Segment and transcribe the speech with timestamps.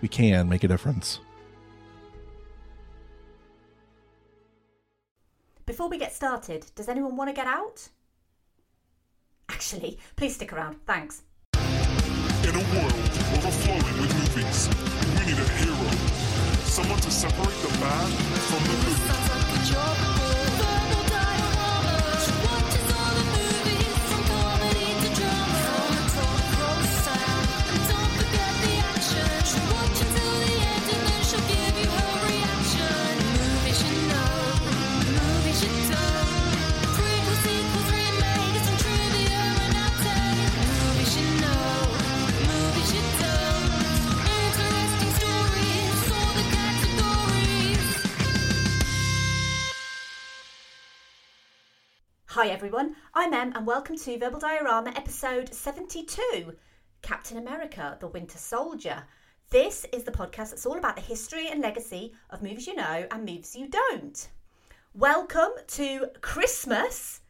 [0.00, 1.20] we can make a difference.
[5.66, 7.88] Before we get started, does anyone want to get out?
[9.48, 10.76] Actually, please stick around.
[10.86, 11.22] Thanks.
[11.54, 12.92] In a world
[13.36, 14.68] overflowing with movies,
[15.18, 15.90] we need a hero.
[16.64, 18.08] Someone to separate the bad
[18.48, 18.76] from the
[20.04, 20.09] good.
[52.40, 56.56] Hi everyone, I'm Em and welcome to Verbal Diorama episode 72
[57.02, 59.02] Captain America the Winter Soldier.
[59.50, 63.06] This is the podcast that's all about the history and legacy of movies you know
[63.10, 64.28] and movies you don't.
[64.94, 67.20] Welcome to Christmas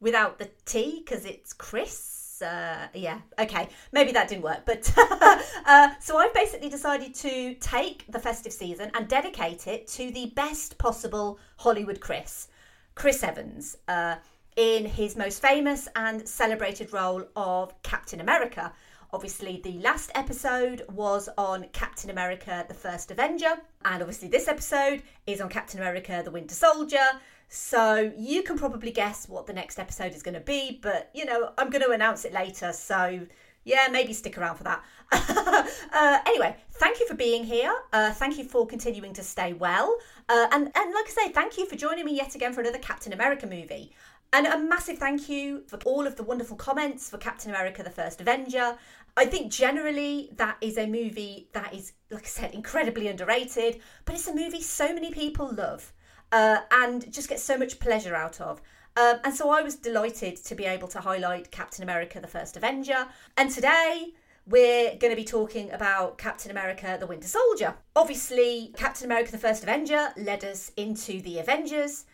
[0.00, 2.42] without the T because it's Chris.
[2.42, 4.62] Uh, yeah, okay, maybe that didn't work.
[4.66, 4.92] But
[5.64, 10.32] uh, so I've basically decided to take the festive season and dedicate it to the
[10.34, 12.48] best possible Hollywood Chris,
[12.96, 13.76] Chris Evans.
[13.86, 14.16] Uh,
[14.56, 18.72] in his most famous and celebrated role of Captain America.
[19.12, 25.02] Obviously, the last episode was on Captain America the First Avenger, and obviously, this episode
[25.26, 27.06] is on Captain America the Winter Soldier.
[27.48, 31.24] So, you can probably guess what the next episode is going to be, but you
[31.24, 33.26] know, I'm going to announce it later, so
[33.66, 34.82] yeah, maybe stick around for that.
[35.92, 37.74] uh, anyway, thank you for being here.
[37.92, 39.96] Uh, thank you for continuing to stay well.
[40.28, 42.78] Uh, and, and like I say, thank you for joining me yet again for another
[42.78, 43.92] Captain America movie.
[44.36, 47.88] And a massive thank you for all of the wonderful comments for Captain America the
[47.88, 48.76] First Avenger.
[49.16, 54.14] I think generally that is a movie that is, like I said, incredibly underrated, but
[54.14, 55.90] it's a movie so many people love
[56.32, 58.60] uh, and just get so much pleasure out of.
[58.98, 62.58] Um, and so I was delighted to be able to highlight Captain America the First
[62.58, 63.06] Avenger.
[63.38, 64.12] And today,
[64.46, 67.74] we're going to be talking about Captain America the Winter Soldier.
[67.96, 72.04] Obviously, Captain America the First Avenger led us into the Avengers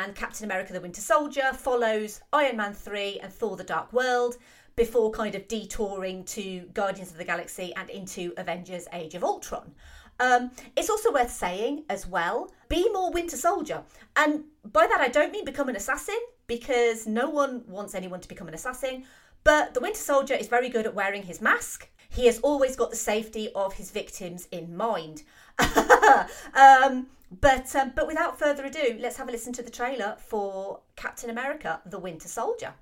[0.00, 4.38] and Captain America the Winter Soldier follows Iron Man 3 and Thor the Dark World
[4.74, 9.74] before kind of detouring to Guardians of the Galaxy and into Avengers Age of Ultron.
[10.18, 13.82] Um, it's also worth saying as well be more Winter Soldier.
[14.16, 18.28] And by that, I don't mean become an assassin because no one wants anyone to
[18.28, 19.04] become an assassin.
[19.44, 21.90] But the Winter Soldier is very good at wearing his mask.
[22.08, 25.22] He has always got the safety of his victims in mind.
[26.54, 27.08] um,
[27.40, 31.30] but um, but without further ado, let's have a listen to the trailer for Captain
[31.30, 32.74] America: The Winter Soldier.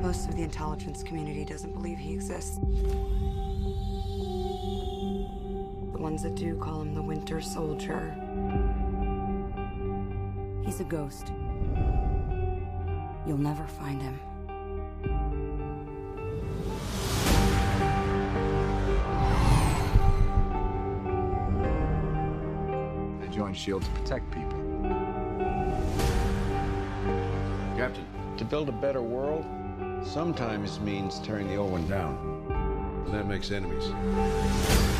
[0.00, 2.56] Most of the intelligence community doesn't believe he exists.
[5.92, 8.14] The ones that do call him the Winter Soldier.
[10.64, 11.32] He's a ghost.
[13.26, 14.20] You'll never find him.
[23.38, 23.86] Join S.H.I.E.L.D.
[23.86, 24.58] to protect people.
[27.76, 28.04] Captain,
[28.36, 29.44] to build a better world
[30.02, 32.18] sometimes means tearing the old one down.
[33.06, 34.97] And that makes enemies.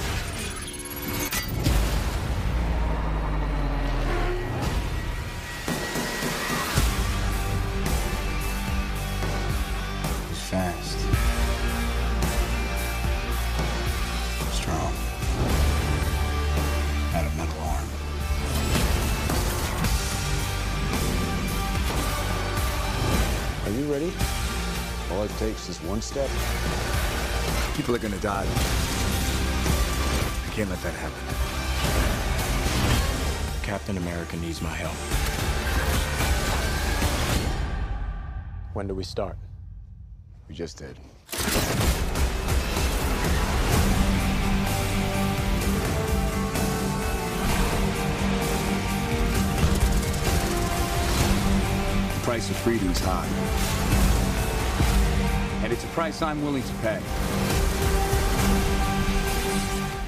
[25.38, 26.28] Takes is one step.
[27.76, 28.44] People are gonna die.
[30.44, 31.22] I Can't let that happen.
[33.62, 34.96] Captain America needs my help.
[38.74, 39.36] When do we start?
[40.48, 40.96] We just did.
[52.10, 54.07] The price of freedom is high.
[55.78, 57.00] And it's a price I'm willing to pay.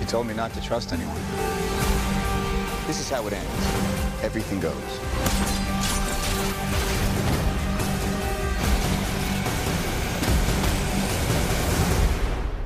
[0.00, 1.14] You told me not to trust anyone.
[2.88, 4.25] This is how it ends.
[4.25, 4.75] Everything goes.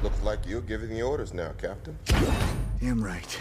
[0.03, 1.99] Looks like you're giving the orders now, Captain.
[2.81, 3.39] Damn right.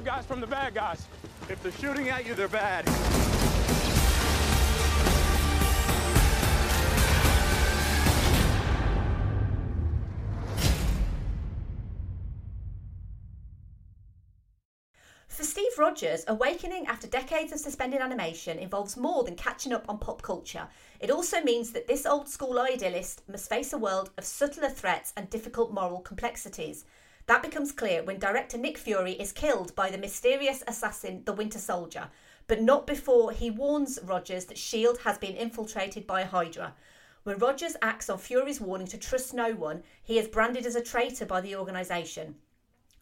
[0.00, 1.06] Good guys from the bad guys?
[1.50, 2.88] If they're shooting at you, they're bad.
[15.28, 19.98] For Steve Rogers, awakening after decades of suspended animation involves more than catching up on
[19.98, 20.66] pop culture.
[20.98, 25.12] It also means that this old school idealist must face a world of subtler threats
[25.18, 26.86] and difficult moral complexities.
[27.30, 31.60] That becomes clear when director Nick Fury is killed by the mysterious assassin, the Winter
[31.60, 32.10] Soldier,
[32.48, 35.02] but not before he warns Rogers that S.H.I.E.L.D.
[35.04, 36.74] has been infiltrated by Hydra.
[37.22, 40.82] When Rogers acts on Fury's warning to trust no one, he is branded as a
[40.82, 42.34] traitor by the organisation.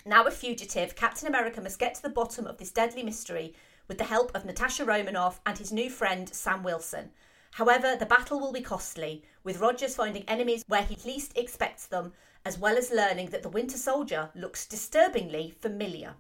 [0.05, 3.55] Now a fugitive, Captain America must get to the bottom of this deadly mystery
[3.89, 7.13] with the help of Natasha Romanoff and his new friend Sam Wilson.
[7.53, 12.13] However, the battle will be costly, with Rogers finding enemies where he least expects them,
[12.49, 16.15] as well as learning that the Winter Soldier looks disturbingly familiar.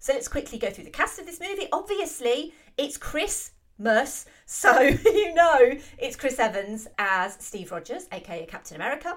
[0.00, 1.68] So let's quickly go through the cast of this movie.
[1.70, 8.74] Obviously, it's Chris Merce, so you know it's Chris Evans as Steve Rogers, aka Captain
[8.74, 9.16] America.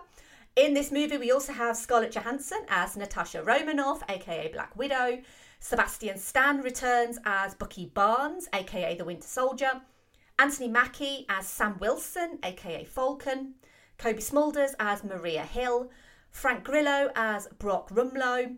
[0.56, 5.24] In this movie, we also have Scarlett Johansson as Natasha Romanoff, aka Black Widow.
[5.60, 9.82] Sebastian Stan returns as Bucky Barnes, aka the Winter Soldier.
[10.38, 13.56] Anthony Mackie as Sam Wilson, aka Falcon.
[13.98, 15.90] Cobie Smulders as Maria Hill.
[16.30, 18.58] Frank Grillo as Brock Rumlow.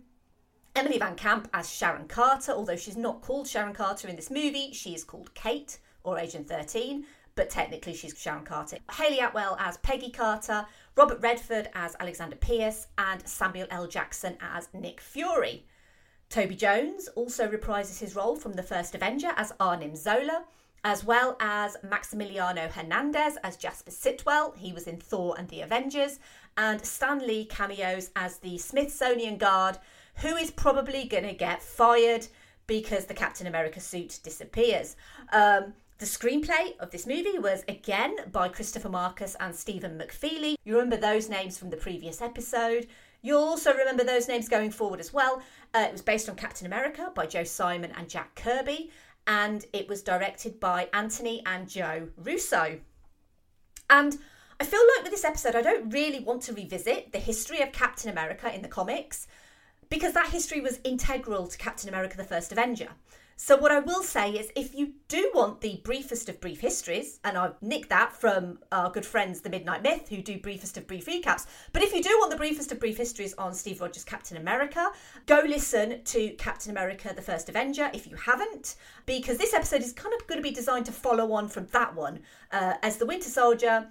[0.76, 4.94] Emily VanCamp as Sharon Carter, although she's not called Sharon Carter in this movie, she
[4.94, 7.06] is called Kate or Agent 13,
[7.36, 8.78] but technically she's Sharon Carter.
[8.92, 10.66] Hayley Atwell as Peggy Carter,
[10.96, 13.88] Robert Redford as Alexander Pierce, and Samuel L.
[13.88, 15.66] Jackson as Nick Fury.
[16.30, 20.46] Toby Jones also reprises his role from the first Avenger as Arnim Zola,
[20.84, 24.54] as well as Maximiliano Hernandez as Jasper Sitwell.
[24.58, 26.20] He was in Thor and the Avengers,
[26.58, 29.78] and Stan Lee cameos as the Smithsonian Guard,
[30.18, 32.28] who is probably going to get fired
[32.68, 34.96] because the Captain America suit disappears.
[35.32, 40.56] Um, the screenplay of this movie was again by Christopher Markus and Stephen McFeely.
[40.66, 42.88] You remember those names from the previous episode.
[43.22, 45.42] You'll also remember those names going forward as well.
[45.74, 48.92] Uh, it was based on Captain America by Joe Simon and Jack Kirby,
[49.28, 52.80] and it was directed by Anthony and Joe Russo.
[53.90, 54.18] And
[54.60, 57.72] I feel like with this episode, I don't really want to revisit the history of
[57.72, 59.28] Captain America in the comics
[59.90, 62.90] because that history was integral to Captain America the First Avenger.
[63.38, 67.20] So, what I will say is if you do want the briefest of brief histories,
[67.26, 70.88] and I've nicked that from our good friends, the Midnight Myth, who do briefest of
[70.88, 74.06] brief recaps, but if you do want the briefest of brief histories on Steve Rogers'
[74.06, 74.90] Captain America,
[75.26, 79.92] go listen to Captain America the First Avenger if you haven't, because this episode is
[79.92, 82.22] kind of going to be designed to follow on from that one,
[82.54, 83.90] uh, as the Winter Soldier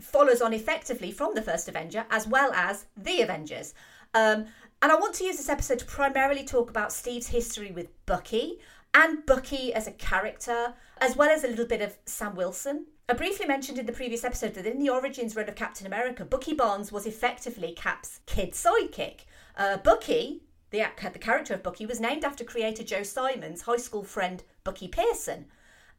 [0.00, 3.74] follows on effectively from the first Avenger as well as the Avengers.
[4.14, 4.46] Um,
[4.82, 8.58] and I want to use this episode to primarily talk about Steve's history with Bucky
[8.96, 10.72] and Bucky as a character,
[11.02, 12.86] as well as a little bit of Sam Wilson.
[13.10, 16.24] I briefly mentioned in the previous episode that in the Origins run of Captain America,
[16.24, 19.26] Bucky Barnes was effectively Cap's kid sidekick.
[19.54, 24.02] Uh, Bucky, the, the character of Bucky, was named after creator Joe Simon's high school
[24.02, 25.44] friend Bucky Pierson.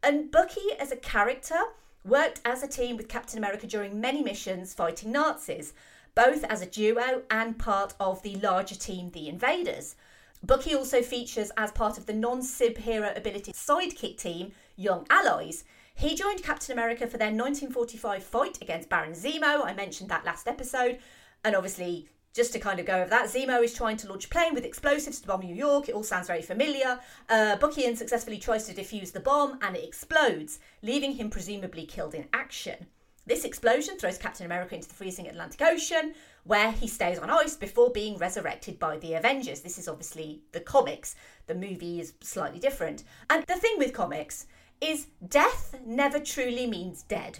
[0.01, 1.59] And Bucky as a character
[2.03, 5.71] worked as a team with Captain America during many missions fighting Nazis,
[6.15, 9.95] both as a duo and part of the larger team, the Invaders.
[10.43, 15.63] Bucky also features as part of the non Sib hero ability sidekick team, Young Allies.
[15.95, 19.65] He joined Captain America for their 1945 fight against Baron Zemo.
[19.65, 20.99] I mentioned that last episode.
[21.43, 24.29] And obviously, just to kind of go over that, Zemo is trying to launch a
[24.29, 25.89] plane with explosives to bomb New York.
[25.89, 26.99] It all sounds very familiar.
[27.27, 32.13] Uh, Bucky unsuccessfully tries to defuse the bomb and it explodes, leaving him presumably killed
[32.13, 32.85] in action.
[33.25, 36.13] This explosion throws Captain America into the freezing Atlantic Ocean,
[36.47, 39.61] where he stays on ice before being resurrected by the Avengers.
[39.61, 41.15] This is obviously the comics.
[41.47, 43.03] The movie is slightly different.
[43.29, 44.47] And the thing with comics
[44.79, 47.39] is death never truly means dead.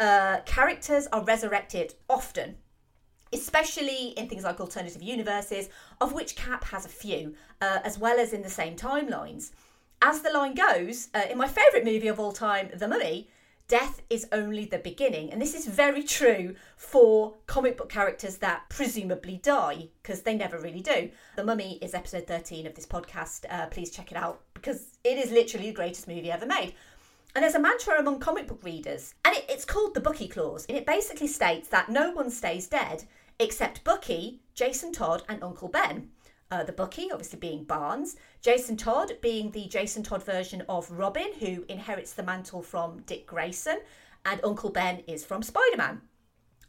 [0.00, 2.56] Uh, characters are resurrected often,
[3.32, 5.68] especially in things like alternative universes,
[6.00, 9.50] of which Cap has a few, uh, as well as in the same timelines.
[10.02, 13.28] As the line goes, uh, in my favourite movie of all time, The Mummy,
[13.68, 15.30] death is only the beginning.
[15.30, 20.58] And this is very true for comic book characters that presumably die, because they never
[20.58, 21.10] really do.
[21.36, 23.44] The Mummy is episode 13 of this podcast.
[23.48, 26.74] Uh, please check it out, because it is literally the greatest movie ever made.
[27.34, 30.64] And there's a mantra among comic book readers, and it, it's called the Bucky Clause.
[30.66, 33.04] And it basically states that no one stays dead
[33.38, 36.10] except Bucky, Jason Todd, and Uncle Ben.
[36.50, 41.30] Uh, the Bucky, obviously being Barnes, Jason Todd being the Jason Todd version of Robin,
[41.40, 43.80] who inherits the mantle from Dick Grayson,
[44.24, 46.00] and Uncle Ben is from Spider Man.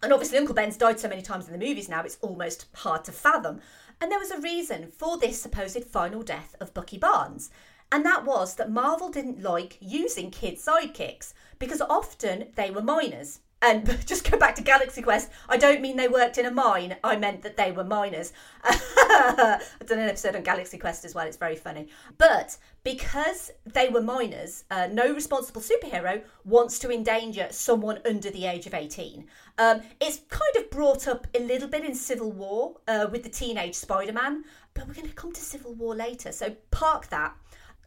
[0.01, 3.03] And obviously, Uncle Ben's died so many times in the movies now, it's almost hard
[3.05, 3.59] to fathom.
[4.01, 7.49] And there was a reason for this supposed final death of Bucky Barnes.
[7.91, 13.39] And that was that Marvel didn't like using kid sidekicks because often they were minors.
[13.61, 16.95] And just go back to Galaxy Quest, I don't mean they worked in a mine,
[17.03, 18.31] I meant that they were miners.
[18.63, 21.89] I've done an episode on Galaxy Quest as well, it's very funny.
[22.17, 28.45] But because they were minors, uh, no responsible superhero wants to endanger someone under the
[28.45, 29.25] age of 18.
[29.57, 33.29] Um, it's kind of brought up a little bit in Civil War uh, with the
[33.29, 37.35] teenage Spider Man, but we're going to come to Civil War later, so park that.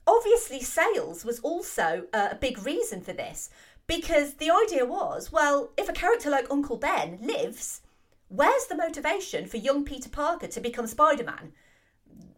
[0.04, 3.50] Obviously, sales was also uh, a big reason for this
[3.86, 7.80] because the idea was well, if a character like Uncle Ben lives,
[8.28, 11.52] where's the motivation for young Peter Parker to become Spider Man?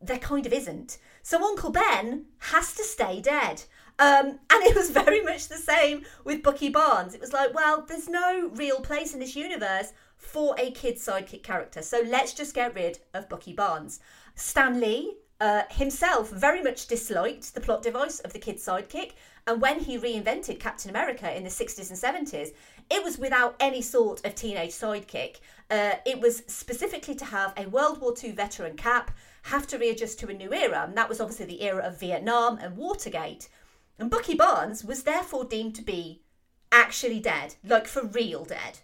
[0.02, 0.98] There kind of isn't.
[1.22, 3.64] So Uncle Ben has to stay dead.
[3.98, 7.14] Um, and it was very much the same with Bucky Barnes.
[7.14, 11.42] It was like, well, there's no real place in this universe for a kid sidekick
[11.42, 11.82] character.
[11.82, 14.00] So let's just get rid of Bucky Barnes.
[14.34, 19.12] Stan Lee uh, himself very much disliked the plot device of the kid sidekick.
[19.46, 22.52] And when he reinvented Captain America in the 60s and 70s,
[22.90, 25.36] it was without any sort of teenage sidekick.
[25.70, 29.10] Uh, it was specifically to have a World War II veteran Cap
[29.42, 30.84] have to readjust to a new era.
[30.86, 33.48] And that was obviously the era of Vietnam and Watergate.
[33.98, 36.22] And Bucky Barnes was therefore deemed to be
[36.72, 38.80] actually dead, like for real dead.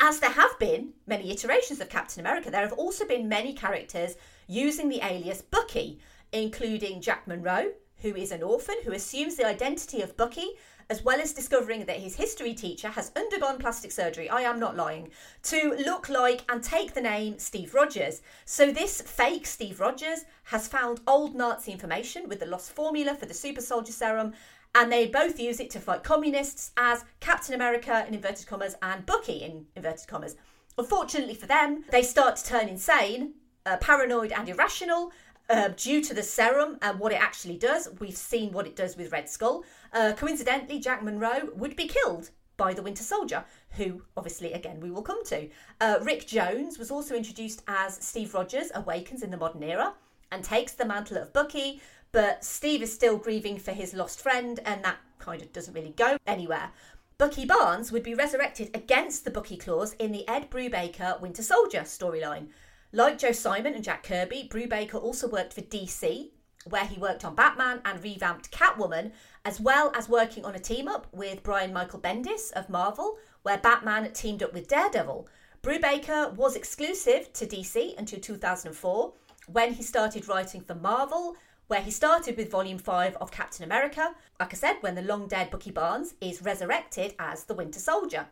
[0.00, 4.16] As there have been many iterations of Captain America, there have also been many characters
[4.46, 5.98] using the alias Bucky,
[6.32, 7.72] including Jack Monroe,
[8.04, 10.46] who is an orphan who assumes the identity of Bucky,
[10.90, 14.76] as well as discovering that his history teacher has undergone plastic surgery, I am not
[14.76, 15.08] lying,
[15.44, 18.20] to look like and take the name Steve Rogers.
[18.44, 23.24] So, this fake Steve Rogers has found old Nazi information with the lost formula for
[23.24, 24.34] the super soldier serum,
[24.74, 29.06] and they both use it to fight communists as Captain America in inverted commas and
[29.06, 30.36] Bucky in inverted commas.
[30.76, 33.32] Unfortunately for them, they start to turn insane,
[33.64, 35.10] uh, paranoid, and irrational
[35.50, 37.88] uh, due to the serum and what it actually does.
[38.00, 39.64] We've seen what it does with Red Skull.
[39.92, 44.90] Uh, coincidentally, Jack Monroe would be killed by the Winter Soldier, who obviously, again, we
[44.90, 45.48] will come to.
[45.80, 49.94] Uh, Rick Jones was also introduced as Steve Rogers awakens in the modern era
[50.30, 51.80] and takes the mantle of Bucky,
[52.12, 55.94] but Steve is still grieving for his lost friend, and that kind of doesn't really
[55.96, 56.70] go anywhere.
[57.18, 61.80] Bucky Barnes would be resurrected against the Bucky clause in the Ed Brubaker Winter Soldier
[61.80, 62.48] storyline.
[62.94, 66.30] Like Joe Simon and Jack Kirby, Brubaker also worked for DC,
[66.64, 69.10] where he worked on Batman and revamped Catwoman,
[69.44, 73.58] as well as working on a team up with Brian Michael Bendis of Marvel, where
[73.58, 75.26] Batman teamed up with Daredevil.
[75.60, 79.12] Brubaker was exclusive to DC until 2004,
[79.48, 81.34] when he started writing for Marvel,
[81.66, 85.26] where he started with Volume 5 of Captain America, like I said, when the long
[85.26, 88.28] dead Bucky Barnes is resurrected as the Winter Soldier.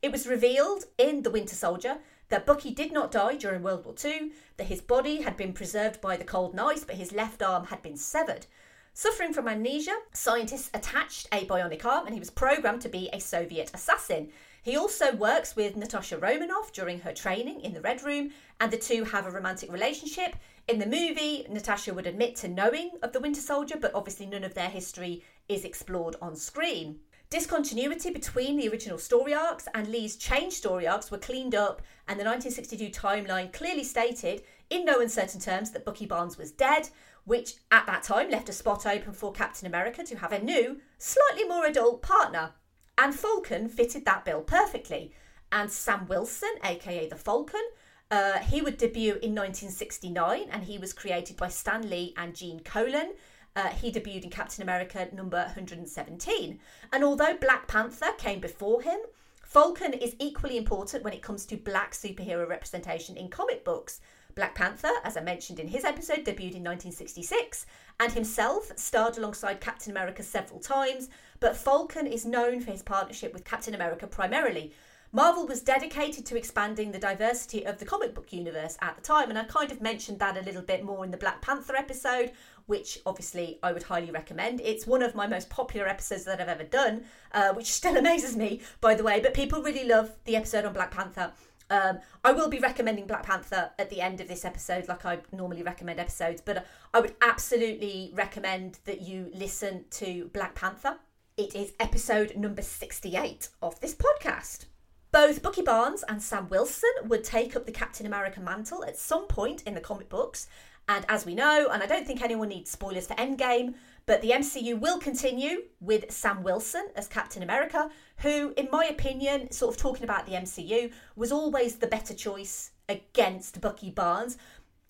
[0.00, 1.98] It was revealed in The Winter Soldier
[2.30, 6.00] that Bucky did not die during World War II, that his body had been preserved
[6.00, 8.46] by the cold and ice, but his left arm had been severed.
[8.94, 13.20] Suffering from amnesia, scientists attached a bionic arm and he was programmed to be a
[13.20, 14.30] Soviet assassin.
[14.62, 18.76] He also works with Natasha Romanoff during her training in the Red Room, and the
[18.76, 20.36] two have a romantic relationship.
[20.68, 24.44] In the movie, Natasha would admit to knowing of the Winter Soldier, but obviously none
[24.44, 27.00] of their history is explored on screen.
[27.30, 32.18] Discontinuity between the original story arcs and Lee's changed story arcs were cleaned up, and
[32.18, 36.88] the 1962 timeline clearly stated, in no uncertain terms, that Bucky Barnes was dead,
[37.24, 40.80] which at that time left a spot open for Captain America to have a new,
[40.98, 42.50] slightly more adult partner.
[42.98, 45.12] And Falcon fitted that bill perfectly.
[45.52, 47.62] And Sam Wilson, aka the Falcon,
[48.10, 52.58] uh, he would debut in 1969 and he was created by Stan Lee and Gene
[52.60, 53.12] Colan.
[53.56, 56.60] Uh, he debuted in Captain America number 117.
[56.92, 59.00] And although Black Panther came before him,
[59.42, 64.00] Falcon is equally important when it comes to black superhero representation in comic books.
[64.36, 67.66] Black Panther, as I mentioned in his episode, debuted in 1966
[67.98, 71.08] and himself starred alongside Captain America several times,
[71.40, 74.72] but Falcon is known for his partnership with Captain America primarily.
[75.12, 79.28] Marvel was dedicated to expanding the diversity of the comic book universe at the time,
[79.28, 82.30] and I kind of mentioned that a little bit more in the Black Panther episode,
[82.70, 84.60] which obviously I would highly recommend.
[84.60, 88.36] It's one of my most popular episodes that I've ever done, uh, which still amazes
[88.36, 91.32] me, by the way, but people really love the episode on Black Panther.
[91.68, 95.18] Um, I will be recommending Black Panther at the end of this episode, like I
[95.32, 100.98] normally recommend episodes, but I would absolutely recommend that you listen to Black Panther.
[101.36, 104.66] It is episode number 68 of this podcast.
[105.10, 109.26] Both Bucky Barnes and Sam Wilson would take up the Captain America mantle at some
[109.26, 110.46] point in the comic books,
[110.90, 113.74] and as we know, and I don't think anyone needs spoilers for Endgame,
[114.06, 119.52] but the MCU will continue with Sam Wilson as Captain America, who, in my opinion,
[119.52, 124.36] sort of talking about the MCU, was always the better choice against Bucky Barnes.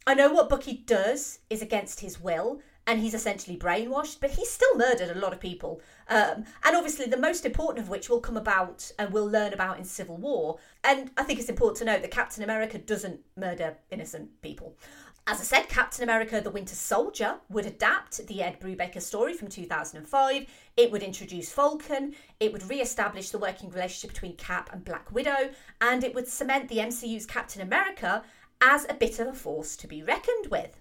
[0.07, 4.51] I know what Bucky does is against his will, and he's essentially brainwashed, but he's
[4.51, 5.83] still murdered a lot of people.
[6.09, 9.79] Um, and obviously, the most important of which will come about and we'll learn about
[9.79, 10.59] in Civil War.
[10.83, 14.77] And I think it's important to note that Captain America doesn't murder innocent people.
[15.31, 19.47] As I said, Captain America the Winter Soldier would adapt the Ed Brubaker story from
[19.47, 20.47] 2005.
[20.77, 25.13] It would introduce Falcon, it would re establish the working relationship between Cap and Black
[25.13, 28.25] Widow, and it would cement the MCU's Captain America
[28.61, 30.81] as a bit of a force to be reckoned with.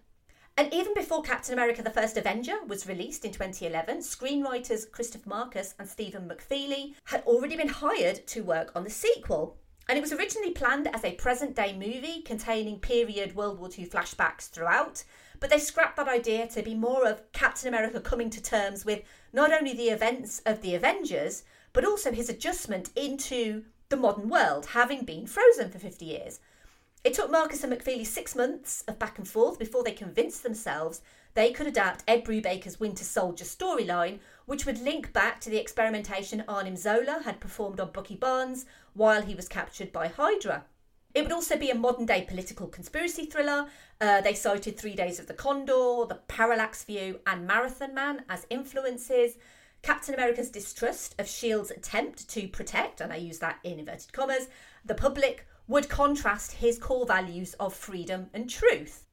[0.58, 5.76] And even before Captain America the First Avenger was released in 2011, screenwriters Christopher Markus
[5.78, 9.60] and Stephen McFeely had already been hired to work on the sequel.
[9.90, 13.88] And it was originally planned as a present day movie containing period World War II
[13.88, 15.04] flashbacks throughout,
[15.40, 19.02] but they scrapped that idea to be more of Captain America coming to terms with
[19.34, 21.44] not only the events of the Avengers,
[21.74, 26.40] but also his adjustment into the modern world, having been frozen for 50 years.
[27.04, 31.02] It took Markus and McFeely six months of back and forth before they convinced themselves
[31.34, 34.20] they could adapt Ed Brubaker's Winter Soldier storyline,
[34.50, 39.22] which would link back to the experimentation Arnim Zola had performed on Bucky Barnes while
[39.22, 40.66] he was captured by Hydra.
[41.14, 43.68] It would also be a modern day political conspiracy thriller.
[44.02, 48.48] Uh, they cited Three Days of the Condor, The Parallax View, and Marathon Man as
[48.50, 49.38] influences.
[49.84, 54.48] Captain America's distrust of S.H.I.E.L.D.'s attempt to protect, and I use that in inverted commas,
[54.84, 59.06] the public would contrast his core values of freedom and truth.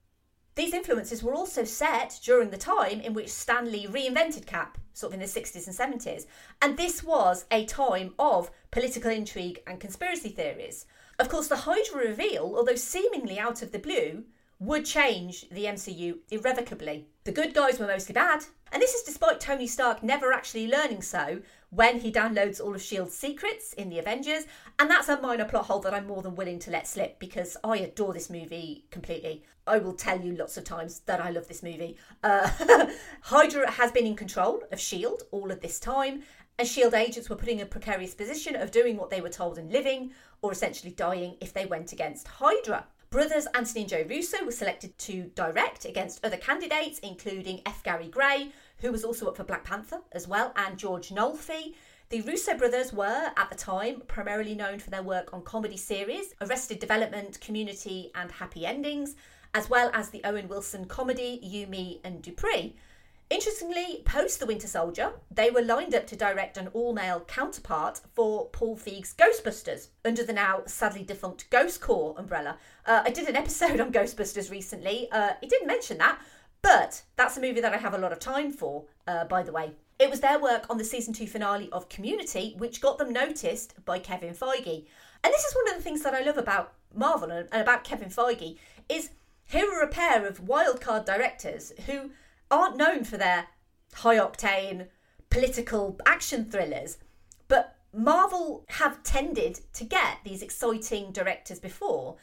[0.56, 5.10] These influences were also set during the time in which Stan Lee reinvented Cap, sort
[5.10, 6.24] of in the 60s and 70s,
[6.62, 10.86] and this was a time of political intrigue and conspiracy theories.
[11.18, 14.24] Of course, the Hydra reveal, although seemingly out of the blue,
[14.58, 17.06] would change the MCU irrevocably.
[17.24, 21.02] The good guys were mostly bad, and this is despite Tony Stark never actually learning
[21.02, 21.42] so
[21.76, 24.44] when he downloads all of S.H.I.E.L.D.'s secrets in the Avengers,
[24.78, 27.54] and that's a minor plot hole that I'm more than willing to let slip because
[27.62, 29.44] I adore this movie completely.
[29.66, 31.98] I will tell you lots of times that I love this movie.
[32.24, 32.48] Uh,
[33.20, 35.24] Hydra has been in control of S.H.I.E.L.D.
[35.32, 36.22] all of this time,
[36.58, 36.96] and S.H.I.E.L.D.
[36.96, 40.12] agents were put in a precarious position of doing what they were told and living,
[40.40, 42.86] or essentially dying if they went against Hydra.
[43.10, 47.82] Brothers Anthony and Joe Russo were selected to direct against other candidates, including F.
[47.82, 51.74] Gary Gray, who was also up for Black Panther as well, and George Nolfi.
[52.08, 56.34] The Russo brothers were, at the time, primarily known for their work on comedy series
[56.40, 59.16] Arrested Development, Community, and Happy Endings,
[59.54, 62.76] as well as the Owen Wilson comedy You, Me, and Dupree.
[63.28, 68.00] Interestingly, post The Winter Soldier, they were lined up to direct an all male counterpart
[68.14, 72.56] for Paul Feig's Ghostbusters under the now sadly defunct Ghost Corps umbrella.
[72.86, 75.10] Uh, I did an episode on Ghostbusters recently.
[75.10, 76.20] Uh, it didn't mention that,
[76.66, 79.52] but that's a movie that I have a lot of time for, uh, by the
[79.52, 79.70] way.
[80.00, 83.74] It was their work on the season two finale of Community which got them noticed
[83.84, 84.84] by Kevin Feige.
[85.22, 88.08] And this is one of the things that I love about Marvel and about Kevin
[88.08, 88.56] Feige
[88.88, 89.10] is
[89.44, 92.10] here are a pair of wildcard directors who
[92.50, 93.46] aren't known for their
[93.94, 94.88] high octane
[95.30, 96.98] political action thrillers,
[97.46, 102.16] but Marvel have tended to get these exciting directors before,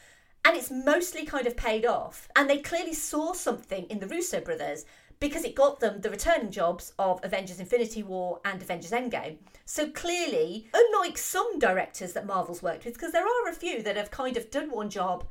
[0.45, 2.27] and it's mostly kind of paid off.
[2.35, 4.85] And they clearly saw something in the Russo brothers
[5.19, 9.37] because it got them the returning jobs of Avengers Infinity War and Avengers Endgame.
[9.65, 13.95] So clearly, unlike some directors that Marvel's worked with, because there are a few that
[13.95, 15.25] have kind of done one job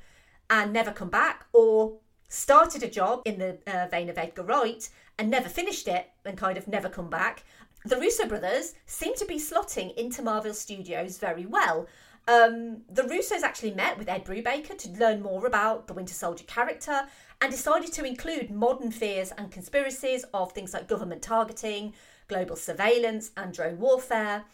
[0.49, 1.99] and never come back, or
[2.29, 6.39] started a job in the uh, vein of Edgar Wright and never finished it and
[6.39, 7.45] kind of never come back.
[7.85, 11.87] The Russo brothers seem to be slotting into Marvel Studios very well.
[12.29, 16.45] Um, the Russos actually met with Ed Brubaker to learn more about the Winter Soldier
[16.45, 17.03] character
[17.41, 21.95] and decided to include modern fears and conspiracies of things like government targeting,
[22.29, 24.45] global surveillance, and drone warfare.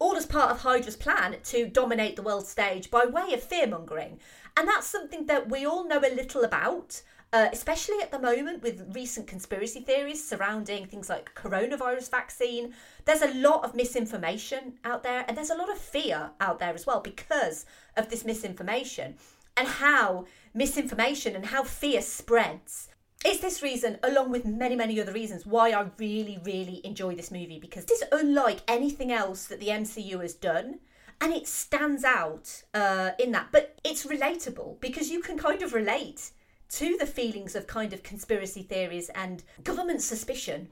[0.00, 3.66] all as part of Hydra's plan to dominate the world stage by way of fear
[3.66, 4.18] mongering.
[4.56, 8.62] And that's something that we all know a little about, uh, especially at the moment
[8.62, 12.74] with recent conspiracy theories surrounding things like coronavirus vaccine.
[13.04, 16.74] There's a lot of misinformation out there, and there's a lot of fear out there
[16.74, 17.66] as well because
[17.96, 19.14] of this misinformation
[19.56, 22.88] and how misinformation and how fear spreads.
[23.24, 27.30] It's this reason, along with many, many other reasons, why I really, really enjoy this
[27.30, 30.80] movie because it's unlike anything else that the MCU has done.
[31.22, 33.48] And it stands out uh, in that.
[33.52, 36.30] But it's relatable because you can kind of relate
[36.70, 40.68] to the feelings of kind of conspiracy theories and government suspicion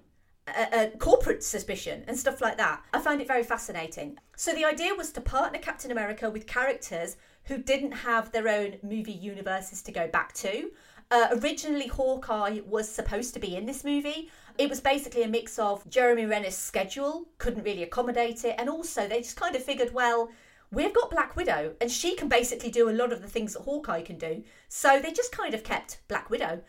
[0.56, 2.82] uh, uh, corporate suspicion and stuff like that.
[2.92, 4.18] I find it very fascinating.
[4.36, 8.76] So the idea was to partner Captain America with characters who didn't have their own
[8.82, 10.70] movie universes to go back to.
[11.10, 14.30] Uh, originally, Hawkeye was supposed to be in this movie.
[14.58, 19.08] It was basically a mix of Jeremy Renner's schedule, couldn't really accommodate it, and also
[19.08, 20.30] they just kind of figured, well,
[20.70, 23.62] we've got Black Widow, and she can basically do a lot of the things that
[23.62, 24.42] Hawkeye can do.
[24.68, 26.62] So they just kind of kept Black Widow.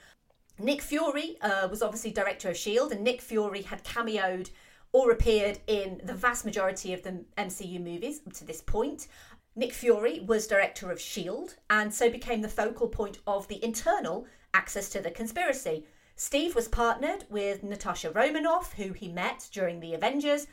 [0.58, 4.50] Nick Fury uh, was obviously director of S.H.I.E.L.D., and Nick Fury had cameoed
[4.92, 9.08] or appeared in the vast majority of the MCU movies up to this point.
[9.56, 11.54] Nick Fury was director of S.H.I.E.L.D.
[11.70, 15.86] and so became the focal point of the internal access to the conspiracy.
[16.16, 20.48] Steve was partnered with Natasha Romanoff, who he met during the Avengers,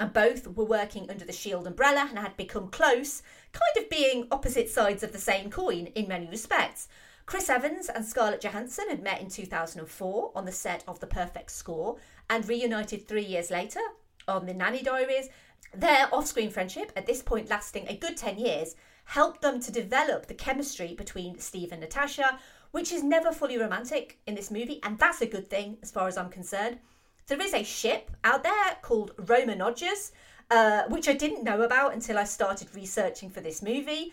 [0.00, 1.66] and both were working under the S.H.I.E.L.D.
[1.66, 6.08] umbrella and had become close, kind of being opposite sides of the same coin in
[6.08, 6.88] many respects.
[7.26, 11.50] Chris Evans and Scarlett Johansson had met in 2004 on the set of The Perfect
[11.50, 11.96] Score
[12.28, 13.80] and reunited three years later
[14.28, 15.28] on The Nanny Diaries
[15.76, 18.76] their off screen friendship, at this point lasting a good 10 years,
[19.06, 22.38] helped them to develop the chemistry between Steve and Natasha,
[22.70, 26.06] which is never fully romantic in this movie, and that's a good thing as far
[26.06, 26.78] as I'm concerned.
[27.26, 30.12] There is a ship out there called Romanogers,
[30.50, 34.12] uh, which I didn't know about until I started researching for this movie.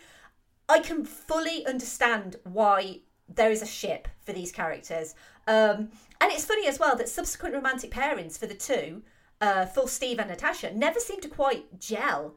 [0.68, 5.14] I can fully understand why there is a ship for these characters.
[5.46, 9.02] Um, and it's funny as well that subsequent romantic pairings for the two
[9.40, 12.36] uh, for Steve and Natasha never seem to quite gel.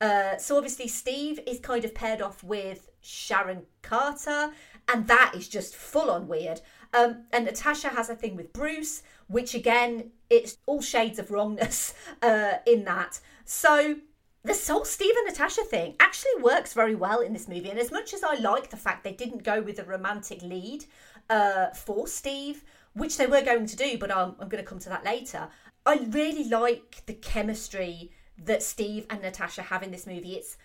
[0.00, 4.50] Uh, so obviously Steve is kind of paired off with Sharon Carter,
[4.92, 6.60] and that is just full on weird.
[6.92, 11.94] Um, and Natasha has a thing with Bruce, which again, it's all shades of wrongness
[12.22, 13.20] uh, in that.
[13.44, 13.96] So
[14.44, 17.70] this whole Steve and Natasha thing actually works very well in this movie.
[17.70, 20.84] And as much as I like the fact they didn't go with a romantic lead
[21.28, 24.78] uh, for Steve, which they were going to do, but I'm, I'm going to come
[24.80, 25.48] to that later.
[25.84, 28.12] I really like the chemistry
[28.44, 30.34] that Steve and Natasha have in this movie.
[30.34, 30.56] It's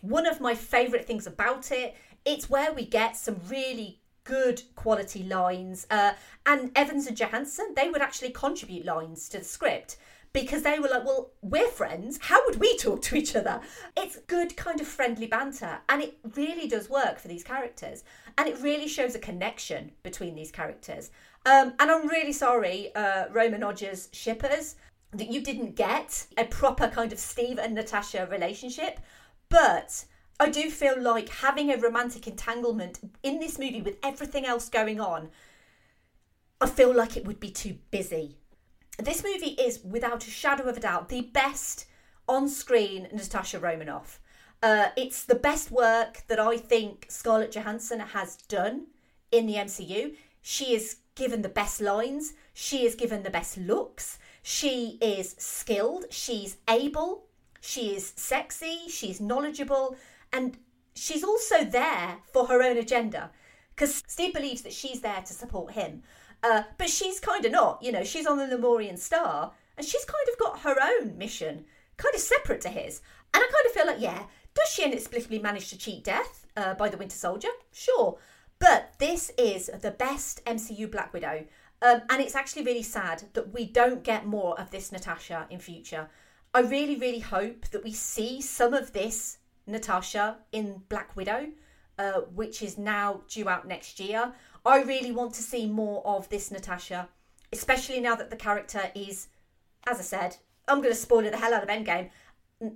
[0.00, 1.96] one of my favourite things about it.
[2.24, 5.86] It's where we get some really good quality lines.
[5.90, 6.12] Uh,
[6.44, 9.96] and Evans and Johansson, they would actually contribute lines to the script
[10.34, 12.18] because they were like, well, we're friends.
[12.20, 13.60] How would we talk to each other?
[13.96, 15.78] It's good, kind of friendly banter.
[15.88, 18.04] And it really does work for these characters.
[18.36, 21.10] And it really shows a connection between these characters.
[21.46, 24.76] Um, and I'm really sorry, uh, Romanogers shippers,
[25.12, 29.00] that you didn't get a proper kind of Steve and Natasha relationship.
[29.48, 30.04] But
[30.40, 35.00] I do feel like having a romantic entanglement in this movie with everything else going
[35.00, 35.30] on,
[36.60, 38.36] I feel like it would be too busy.
[38.98, 41.86] This movie is, without a shadow of a doubt, the best
[42.28, 44.20] on screen Natasha Romanoff.
[44.62, 48.86] Uh, it's the best work that I think Scarlett Johansson has done
[49.30, 50.14] in the MCU.
[50.42, 56.06] She is given the best lines, she is given the best looks, she is skilled,
[56.10, 57.24] she's able,
[57.60, 59.96] she is sexy, she's knowledgeable,
[60.32, 60.58] and
[60.94, 63.30] she's also there for her own agenda.
[63.74, 66.02] Because Steve believes that she's there to support him.
[66.42, 70.04] Uh, but she's kind of not, you know, she's on the Lemurian Star and she's
[70.04, 71.64] kind of got her own mission,
[71.96, 73.00] kind of separate to his.
[73.32, 76.74] And I kind of feel like, yeah, does she inexplicably manage to cheat death uh,
[76.74, 77.48] by the Winter Soldier?
[77.72, 78.18] Sure.
[78.58, 81.44] But this is the best MCU Black Widow.
[81.80, 85.60] Um, and it's actually really sad that we don't get more of this Natasha in
[85.60, 86.08] future.
[86.52, 89.37] I really, really hope that we see some of this
[89.68, 91.48] Natasha in Black Widow,
[91.98, 94.32] uh, which is now due out next year.
[94.64, 97.08] I really want to see more of this Natasha,
[97.52, 99.28] especially now that the character is,
[99.86, 102.10] as I said, I'm going to spoil it the hell out of Endgame.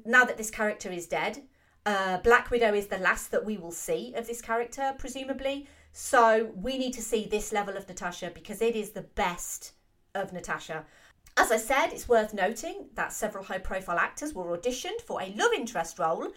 [0.04, 1.42] Now that this character is dead,
[1.84, 5.66] uh, Black Widow is the last that we will see of this character, presumably.
[5.92, 9.72] So we need to see this level of Natasha because it is the best
[10.14, 10.86] of Natasha.
[11.36, 15.34] As I said, it's worth noting that several high profile actors were auditioned for a
[15.36, 16.28] love interest role.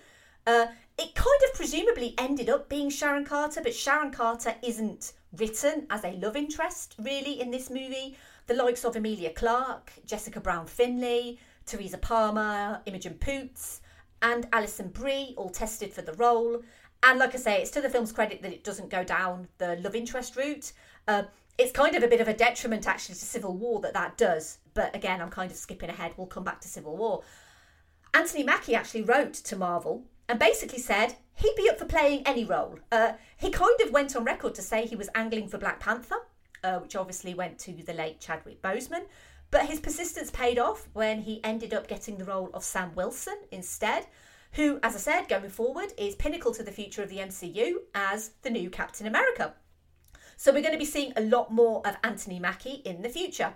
[0.48, 5.88] Uh, it kind of presumably ended up being Sharon Carter, but Sharon Carter isn't written
[5.90, 8.18] as a love interest really in this movie.
[8.48, 13.82] The likes of Emilia Clarke, Jessica Brown Findlay, Teresa Palmer, Imogen Poots,
[14.22, 16.62] and Alison Brie all tested for the role.
[17.04, 19.76] And like I say, it's to the film's credit that it doesn't go down the
[19.78, 20.72] love interest route.
[21.08, 21.24] Uh,
[21.58, 24.60] it's kind of a bit of a detriment actually to Civil War that that does.
[24.74, 26.14] But again, I'm kind of skipping ahead.
[26.18, 27.24] We'll come back to Civil War.
[28.14, 32.44] Anthony Mackie actually wrote to Marvel and basically said he'd be up for playing any
[32.44, 32.80] role.
[32.92, 36.18] Uh, he kind of went on record to say he was angling for Black Panther,
[36.64, 39.06] uh, which obviously went to the late Chadwick Boseman.
[39.52, 43.38] But his persistence paid off when he ended up getting the role of Sam Wilson
[43.52, 44.08] instead,
[44.54, 48.32] who, as I said, going forward is pinnacle to the future of the MCU as
[48.42, 49.54] the new Captain America.
[50.38, 53.54] So we're going to be seeing a lot more of Anthony Mackie in the future.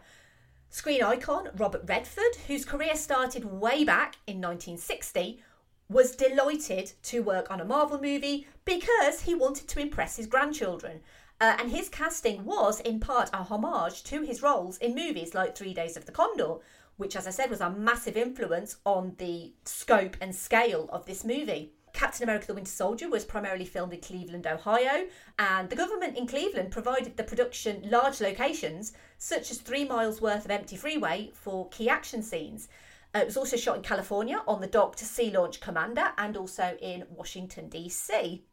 [0.69, 5.41] Screen icon Robert Redford, whose career started way back in 1960,
[5.89, 11.01] was delighted to work on a Marvel movie because he wanted to impress his grandchildren.
[11.41, 15.57] Uh, and his casting was, in part, a homage to his roles in movies like
[15.57, 16.55] Three Days of the Condor,
[16.97, 21.23] which, as I said, was a massive influence on the scope and scale of this
[21.23, 21.71] movie.
[21.93, 25.07] Captain America the Winter Soldier was primarily filmed in Cleveland, Ohio,
[25.39, 30.45] and the government in Cleveland provided the production large locations, such as three miles worth
[30.45, 32.67] of empty freeway, for key action scenes.
[33.13, 36.37] Uh, it was also shot in California on the dock to Sea Launch Commander and
[36.37, 38.43] also in Washington, D.C.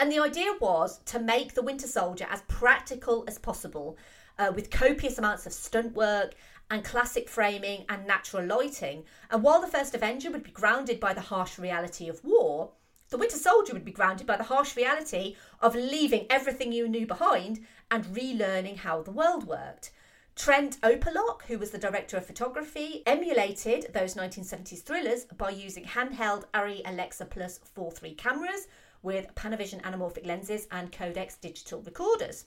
[0.00, 3.96] And the idea was to make the Winter Soldier as practical as possible,
[4.38, 6.34] uh, with copious amounts of stunt work
[6.70, 9.04] and classic framing and natural lighting.
[9.30, 12.72] And while the first Avenger would be grounded by the harsh reality of war,
[13.08, 17.06] the Winter Soldier would be grounded by the harsh reality of leaving everything you knew
[17.06, 19.92] behind and relearning how the world worked.
[20.36, 26.44] Trent Opaloch, who was the director of photography, emulated those 1970s thrillers by using handheld
[26.52, 28.68] Arri Alexa Plus 4.3 cameras
[29.02, 32.44] with Panavision anamorphic lenses and Codex digital recorders.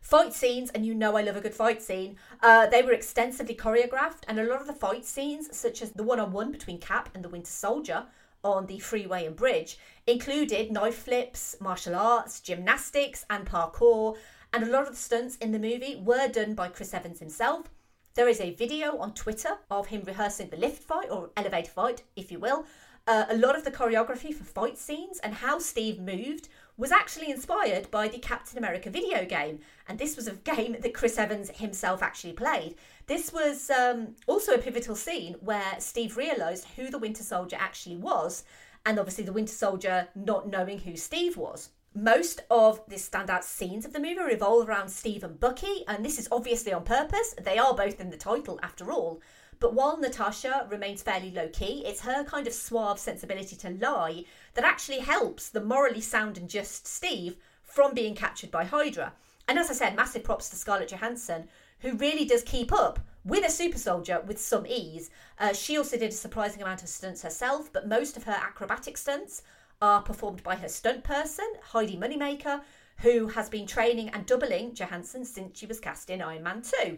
[0.00, 3.56] Fight scenes, and you know I love a good fight scene, uh, they were extensively
[3.56, 6.78] choreographed, and a lot of the fight scenes, such as the one on one between
[6.78, 8.06] Cap and the Winter Soldier
[8.44, 14.16] on the freeway and bridge, included knife flips, martial arts, gymnastics, and parkour,
[14.54, 17.68] and a lot of the stunts in the movie were done by Chris Evans himself.
[18.14, 22.04] There is a video on Twitter of him rehearsing the lift fight, or elevator fight,
[22.14, 22.64] if you will.
[23.08, 27.32] Uh, a lot of the choreography for fight scenes and how Steve moved was actually
[27.32, 31.50] inspired by the Captain America video game, and this was a game that Chris Evans
[31.50, 32.76] himself actually played.
[33.08, 37.96] This was um, also a pivotal scene where Steve realised who the Winter Soldier actually
[37.96, 38.44] was,
[38.86, 41.70] and obviously the Winter Soldier not knowing who Steve was.
[41.96, 46.18] Most of the standout scenes of the movie revolve around Steve and Bucky, and this
[46.18, 47.36] is obviously on purpose.
[47.40, 49.22] They are both in the title after all.
[49.60, 54.24] But while Natasha remains fairly low key, it's her kind of suave sensibility to lie
[54.54, 59.12] that actually helps the morally sound and just Steve from being captured by Hydra.
[59.46, 61.46] And as I said, massive props to Scarlett Johansson,
[61.78, 65.10] who really does keep up with a super soldier with some ease.
[65.38, 68.96] Uh, she also did a surprising amount of stunts herself, but most of her acrobatic
[68.96, 69.44] stunts
[69.84, 72.62] are performed by her stunt person, Heidi Moneymaker,
[73.00, 76.96] who has been training and doubling Johansson since she was cast in Iron Man 2.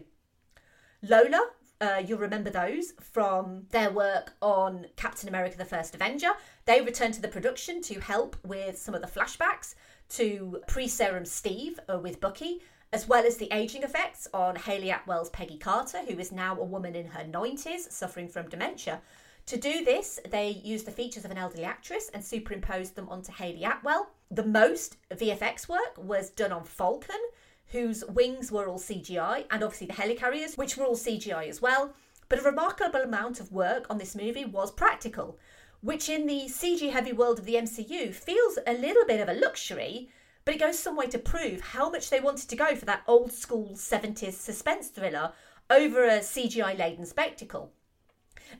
[1.01, 1.49] Lola,
[1.81, 6.29] uh, you'll remember those from their work on Captain America the First Avenger.
[6.63, 9.75] They returned to the production to help with some of the flashbacks
[10.11, 12.61] to pre serum Steve uh, with Bucky,
[12.93, 16.63] as well as the aging effects on Hayley Atwell's Peggy Carter, who is now a
[16.63, 19.01] woman in her 90s suffering from dementia.
[19.47, 23.31] To do this, they used the features of an elderly actress and superimposed them onto
[23.31, 24.09] Hayley Atwell.
[24.29, 27.21] The most VFX work was done on Falcon,
[27.67, 31.93] whose wings were all CGI, and obviously the helicarriers, which were all CGI as well.
[32.27, 35.39] But a remarkable amount of work on this movie was practical,
[35.79, 39.39] which in the CG heavy world of the MCU feels a little bit of a
[39.39, 40.09] luxury,
[40.43, 43.03] but it goes some way to prove how much they wanted to go for that
[43.07, 45.31] old school 70s suspense thriller
[45.69, 47.71] over a CGI laden spectacle.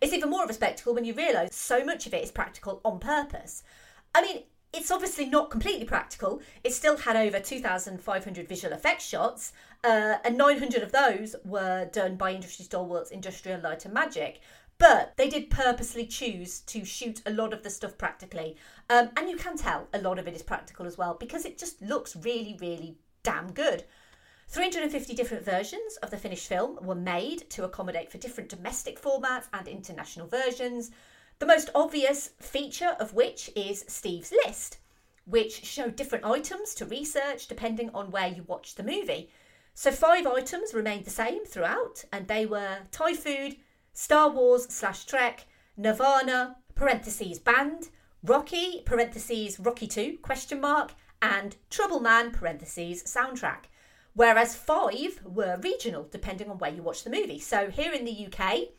[0.02, 2.82] It's even more of a spectacle when you realise so much of it is practical
[2.84, 3.64] on purpose.
[4.14, 6.42] I mean, it's obviously not completely practical.
[6.64, 12.16] It still had over 2,500 visual effects shots, uh, and 900 of those were done
[12.16, 14.42] by industry stalwarts Industrial Light and Magic.
[14.80, 18.58] But they did purposely choose to shoot a lot of the stuff practically.
[18.90, 21.58] Um, and you can tell a lot of it is practical as well because it
[21.58, 23.84] just looks really, really damn good.
[24.50, 29.48] 350 different versions of the finished film were made to accommodate for different domestic formats
[29.52, 30.90] and international versions.
[31.40, 34.78] The most obvious feature of which is Steve's list,
[35.26, 39.30] which showed different items to research depending on where you watch the movie.
[39.74, 43.58] So five items remained the same throughout, and they were Thai food,
[43.94, 47.90] Star Wars slash Trek, Nirvana, parentheses band,
[48.24, 53.66] Rocky, parentheses Rocky 2, question mark, and Trouble Man, parentheses soundtrack.
[54.18, 57.38] Whereas five were regional, depending on where you watch the movie.
[57.38, 58.70] So here in the UK,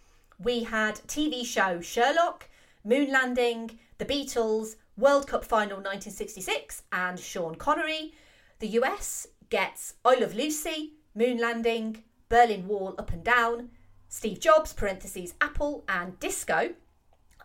[0.40, 2.48] we had TV show Sherlock,
[2.82, 8.14] Moon Landing, The Beatles, World Cup Final 1966, and Sean Connery.
[8.58, 13.70] The US gets I Love Lucy, Moon Landing, Berlin Wall Up and Down,
[14.08, 16.70] Steve Jobs, parentheses, Apple, and Disco.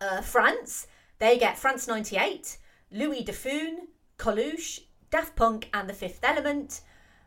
[0.01, 0.87] Uh, France,
[1.19, 2.57] they get France 98,
[2.91, 4.79] Louis Dauphin, Coluche,
[5.11, 6.81] Daft Punk, and The Fifth Element.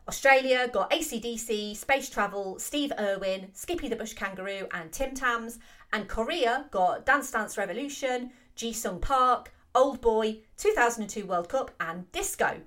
[0.07, 5.59] Australia got ACDC, Space Travel, Steve Irwin, Skippy the Bush Kangaroo, and Tim Tams.
[5.91, 12.61] And Korea got Dance Dance Revolution, Jisung Park, Old Boy, 2002 World Cup, and Disco.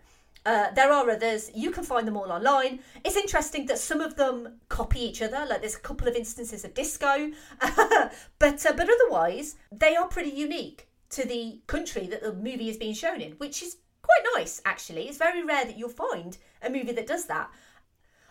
[0.44, 1.50] Uh, there are others.
[1.54, 2.80] You can find them all online.
[3.04, 5.46] It's interesting that some of them copy each other.
[5.48, 10.30] Like there's a couple of instances of disco, but uh, but otherwise they are pretty
[10.30, 13.76] unique to the country that the movie is being shown in, which is
[14.10, 15.08] quite nice actually.
[15.08, 17.50] It's very rare that you'll find a movie that does that.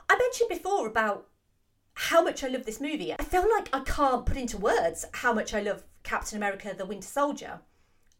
[0.09, 1.27] I mentioned before about
[1.93, 3.13] how much I love this movie.
[3.13, 6.85] I feel like I can't put into words how much I love Captain America: The
[6.85, 7.59] Winter Soldier,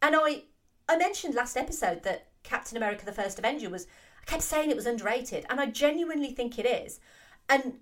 [0.02, 0.44] and I
[0.88, 3.86] I mentioned last episode that Captain America the First Avenger was,
[4.20, 7.00] I kept saying it was underrated, and I genuinely think it is.
[7.48, 7.74] And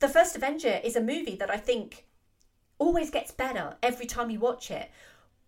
[0.00, 2.06] The First Avenger is a movie that I think
[2.78, 4.90] always gets better every time you watch it.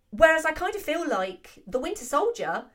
[0.09, 2.65] Whereas I kind of feel like The Winter Soldier,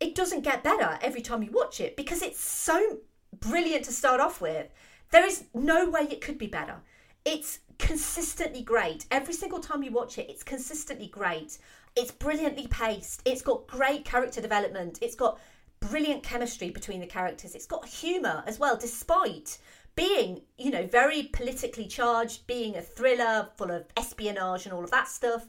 [0.00, 2.98] it doesn't get better every time you watch it because it's so
[3.40, 4.68] brilliant to start off with.
[5.10, 6.76] There is no way it could be better.
[7.24, 9.06] It's consistently great.
[9.10, 11.58] Every single time you watch it, it's consistently great.
[11.94, 13.22] It's brilliantly paced.
[13.24, 14.98] It's got great character development.
[15.00, 15.40] It's got
[15.80, 17.54] brilliant chemistry between the characters.
[17.54, 19.58] It's got humour as well, despite
[19.94, 24.90] being, you know, very politically charged, being a thriller full of espionage and all of
[24.90, 25.46] that stuff.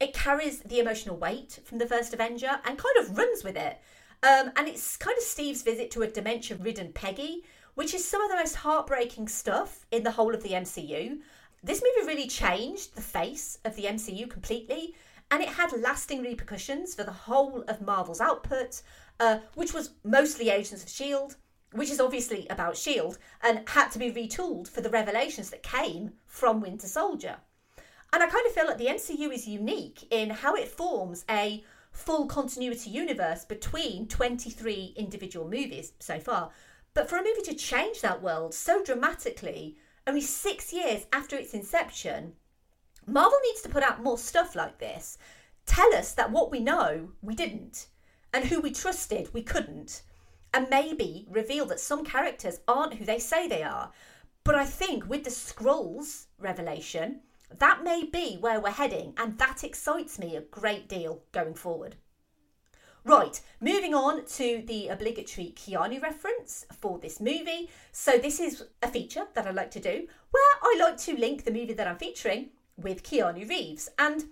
[0.00, 3.78] It carries the emotional weight from the first Avenger and kind of runs with it.
[4.22, 8.22] Um, and it's kind of Steve's visit to a dementia ridden Peggy, which is some
[8.22, 11.18] of the most heartbreaking stuff in the whole of the MCU.
[11.62, 14.94] This movie really changed the face of the MCU completely
[15.30, 18.82] and it had lasting repercussions for the whole of Marvel's output,
[19.18, 21.34] uh, which was mostly Agents of S.H.I.E.L.D.,
[21.72, 26.12] which is obviously about S.H.I.E.L.D., and had to be retooled for the revelations that came
[26.26, 27.38] from Winter Soldier.
[28.12, 31.64] And I kind of feel like the MCU is unique in how it forms a
[31.92, 36.50] full continuity universe between 23 individual movies so far.
[36.94, 41.52] But for a movie to change that world so dramatically, only six years after its
[41.52, 42.34] inception,
[43.06, 45.18] Marvel needs to put out more stuff like this.
[45.64, 47.86] Tell us that what we know, we didn't,
[48.32, 50.02] and who we trusted, we couldn't.
[50.54, 53.92] And maybe reveal that some characters aren't who they say they are.
[54.44, 57.20] But I think with the Skrulls revelation,
[57.58, 61.96] that may be where we're heading, and that excites me a great deal going forward.
[63.04, 67.70] Right, moving on to the obligatory Keanu reference for this movie.
[67.92, 71.44] So, this is a feature that I like to do where I like to link
[71.44, 73.88] the movie that I'm featuring with Keanu Reeves.
[73.96, 74.24] And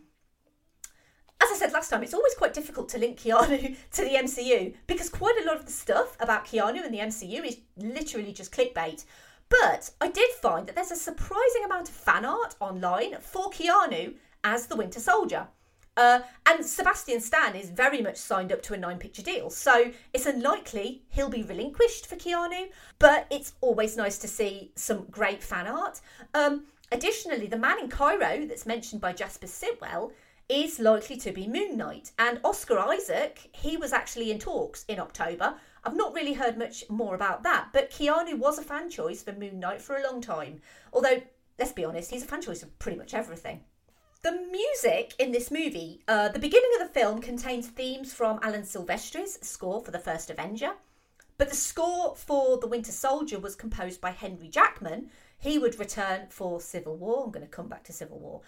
[1.40, 4.74] as I said last time, it's always quite difficult to link Keanu to the MCU
[4.87, 8.53] because quite a lot of the stuff about Keanu and the MCU is literally just
[8.53, 9.05] clickbait.
[9.48, 14.14] But I did find that there's a surprising amount of fan art online for Keanu
[14.42, 15.48] as the Winter Soldier.
[15.96, 19.92] Uh, and Sebastian Stan is very much signed up to a nine picture deal, so
[20.12, 22.66] it's unlikely he'll be relinquished for Keanu,
[22.98, 26.00] but it's always nice to see some great fan art.
[26.35, 30.12] Um, Additionally, the man in Cairo that's mentioned by Jasper Sitwell
[30.48, 32.12] is likely to be Moon Knight.
[32.20, 35.54] And Oscar Isaac, he was actually in talks in October.
[35.85, 39.33] I've not really heard much more about that, but Keanu was a fan choice for
[39.33, 40.61] Moon Knight for a long time.
[40.92, 41.23] Although,
[41.59, 43.61] let's be honest, he's a fan choice for pretty much everything.
[44.23, 48.62] The music in this movie, uh, the beginning of the film contains themes from Alan
[48.62, 50.73] Silvestri's score for the first Avenger,
[51.37, 56.29] but the score for The Winter Soldier was composed by Henry Jackman, he would return
[56.31, 57.25] for Civil War.
[57.25, 58.40] I'm going to come back to Civil War.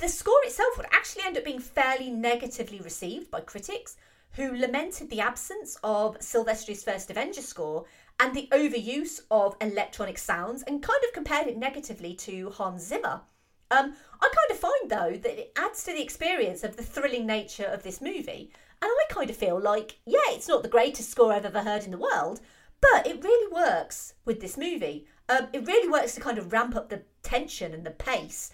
[0.00, 3.96] The score itself would actually end up being fairly negatively received by critics
[4.36, 7.86] who lamented the absence of Silvestri's first Avenger score
[8.20, 13.22] and the overuse of electronic sounds and kind of compared it negatively to Hans Zimmer.
[13.70, 17.26] Um, I kind of find though that it adds to the experience of the thrilling
[17.26, 18.52] nature of this movie.
[18.82, 21.84] And I kind of feel like, yeah, it's not the greatest score I've ever heard
[21.84, 22.40] in the world,
[22.80, 25.06] but it really works with this movie.
[25.30, 28.52] Um, it really works to kind of ramp up the tension and the pace.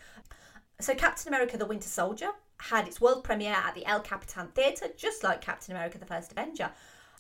[0.81, 2.31] So, Captain America the Winter Soldier
[2.63, 6.33] had its world premiere at the El Capitan Theatre, just like Captain America the First
[6.33, 6.71] Avenger,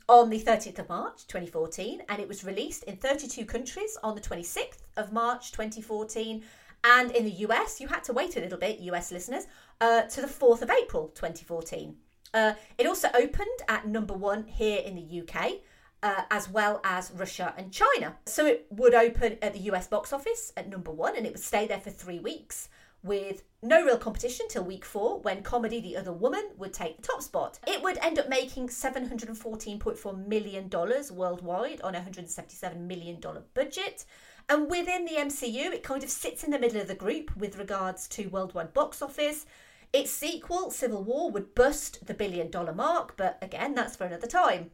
[0.08, 4.20] on the 30th of March 2014, and it was released in 32 countries on the
[4.20, 6.42] 26th of March 2014.
[6.84, 9.46] And in the US, you had to wait a little bit, US listeners,
[9.80, 11.96] uh, to the 4th of April 2014.
[12.34, 15.60] Uh, it also opened at number one here in the UK
[16.02, 18.16] uh, as well as Russia and China.
[18.26, 21.42] So it would open at the US box office at number one and it would
[21.42, 22.68] stay there for three weeks,
[23.02, 27.02] with no real competition till week four when comedy The Other Woman would take the
[27.02, 27.58] top spot.
[27.66, 33.20] It would end up making $714.4 million worldwide on a $177 million
[33.54, 34.04] budget.
[34.48, 37.58] And within the MCU, it kind of sits in the middle of the group with
[37.58, 39.46] regards to worldwide box office.
[39.92, 44.26] Its sequel, Civil War, would bust the billion dollar mark, but again, that's for another
[44.26, 44.70] time.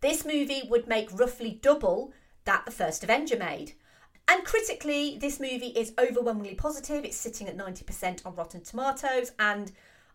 [0.00, 2.12] This movie would make roughly double
[2.44, 3.72] that the first Avenger made.
[4.28, 7.04] And critically, this movie is overwhelmingly positive.
[7.04, 9.72] It's sitting at 90% on Rotten Tomatoes, and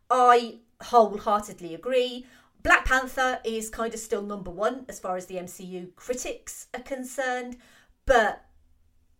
[0.09, 2.25] I wholeheartedly agree.
[2.63, 6.81] Black Panther is kind of still number one as far as the MCU critics are
[6.81, 7.57] concerned,
[8.05, 8.45] but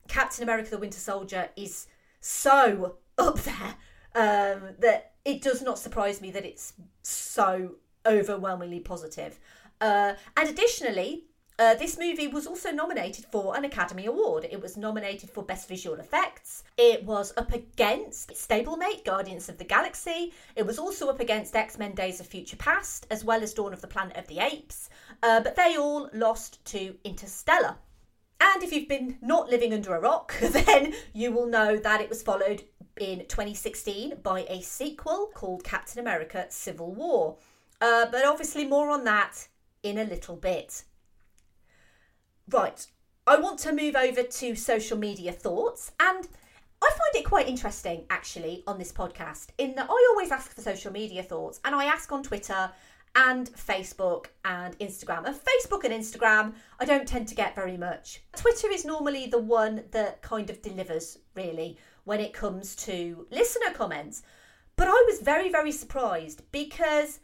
[0.07, 1.87] Captain America the Winter Soldier is
[2.19, 3.75] so up there
[4.15, 6.73] um, that it does not surprise me that it's
[7.03, 7.75] so
[8.05, 9.39] overwhelmingly positive.
[9.79, 11.25] Uh, and additionally,
[11.59, 14.47] uh, this movie was also nominated for an Academy Award.
[14.49, 16.63] It was nominated for Best Visual Effects.
[16.77, 20.31] It was up against Stablemate, Guardians of the Galaxy.
[20.55, 23.73] It was also up against X Men Days of Future Past, as well as Dawn
[23.73, 24.89] of the Planet of the Apes.
[25.21, 27.75] Uh, but they all lost to Interstellar.
[28.39, 32.07] And if you've been not living under a rock, then you will know that it
[32.07, 32.63] was followed
[33.01, 37.35] in 2016 by a sequel called Captain America Civil War.
[37.81, 39.49] Uh, but obviously, more on that
[39.83, 40.83] in a little bit.
[42.51, 42.87] Right,
[43.27, 46.27] I want to move over to social media thoughts, and
[46.81, 50.61] I find it quite interesting actually on this podcast in that I always ask for
[50.61, 52.71] social media thoughts, and I ask on Twitter
[53.15, 55.27] and Facebook and Instagram.
[55.27, 58.23] And Facebook and Instagram, I don't tend to get very much.
[58.35, 63.73] Twitter is normally the one that kind of delivers, really, when it comes to listener
[63.75, 64.23] comments.
[64.75, 67.19] But I was very, very surprised because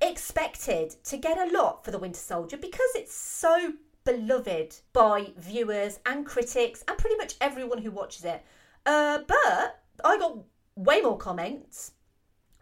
[0.00, 3.72] Expected to get a lot for The Winter Soldier because it's so
[4.04, 8.42] beloved by viewers and critics and pretty much everyone who watches it.
[8.84, 10.38] Uh, but I got
[10.74, 11.92] way more comments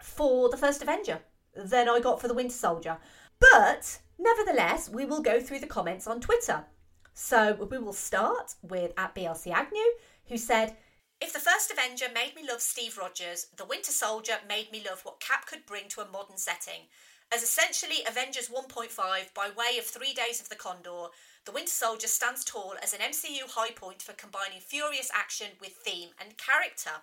[0.01, 1.21] for The First Avenger
[1.55, 2.99] than I got for The Winter Soldier.
[3.41, 6.65] But nevertheless, we will go through the comments on Twitter.
[7.13, 9.93] So we will start with at BLC Agnew,
[10.29, 10.77] who said,
[11.25, 15.01] if the first Avenger made me love Steve Rogers, the Winter Soldier made me love
[15.05, 16.93] what Cap could bring to a modern setting.
[17.33, 21.07] As essentially Avengers 1.5 by way of Three Days of the Condor,
[21.47, 25.71] the Winter Soldier stands tall as an MCU high point for combining furious action with
[25.71, 27.01] theme and character.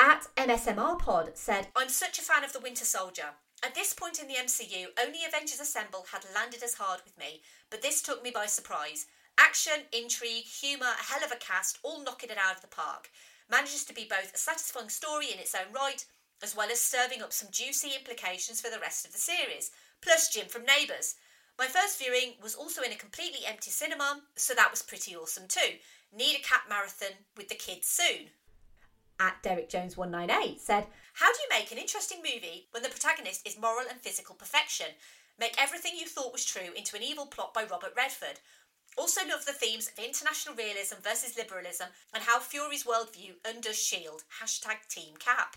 [0.00, 3.38] At MSMR Pod said, I'm such a fan of the Winter Soldier.
[3.64, 7.40] At this point in the MCU, only Avengers Assemble had landed as hard with me,
[7.70, 9.06] but this took me by surprise.
[9.38, 13.10] Action, intrigue, humour, a hell of a cast, all knocking it out of the park.
[13.50, 16.04] Manages to be both a satisfying story in its own right,
[16.42, 19.70] as well as serving up some juicy implications for the rest of the series,
[20.00, 21.16] plus Jim from Neighbours.
[21.58, 25.46] My first viewing was also in a completely empty cinema, so that was pretty awesome
[25.46, 25.78] too.
[26.12, 28.30] Need a Cap marathon with the kids soon.
[29.20, 33.46] At Derek Jones 198 said, How do you make an interesting movie when the protagonist
[33.46, 34.86] is moral and physical perfection?
[35.38, 38.40] Make everything you thought was true into an evil plot by Robert Redford.
[38.96, 44.24] Also love the themes of international realism versus liberalism and how Fury's worldview undoes S.H.I.E.L.D.
[44.40, 45.56] Hashtag Team Cap.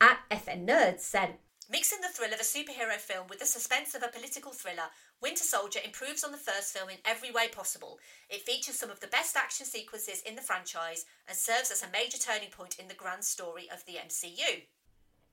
[0.00, 1.38] At FN Nerds said,
[1.70, 4.90] Mixing the thrill of a superhero film with the suspense of a political thriller,
[5.22, 8.00] Winter Soldier improves on the first film in every way possible.
[8.28, 11.90] It features some of the best action sequences in the franchise and serves as a
[11.92, 14.66] major turning point in the grand story of the MCU.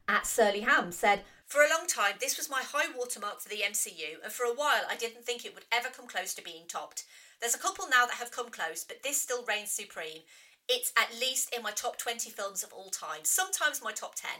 [0.07, 3.63] At Surly Ham said, For a long time, this was my high watermark for the
[3.67, 6.63] MCU, and for a while I didn't think it would ever come close to being
[6.67, 7.03] topped.
[7.41, 10.21] There's a couple now that have come close, but this still reigns supreme.
[10.69, 14.31] It's at least in my top 20 films of all time, sometimes my top 10.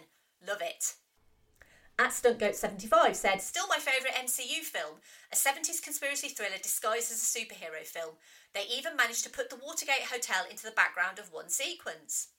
[0.47, 0.95] Love it.
[1.99, 4.97] At Stuntgoat75 said, Still my favourite MCU film,
[5.33, 8.15] a 70s conspiracy thriller disguised as a superhero film.
[8.53, 12.29] They even managed to put the Watergate Hotel into the background of one sequence.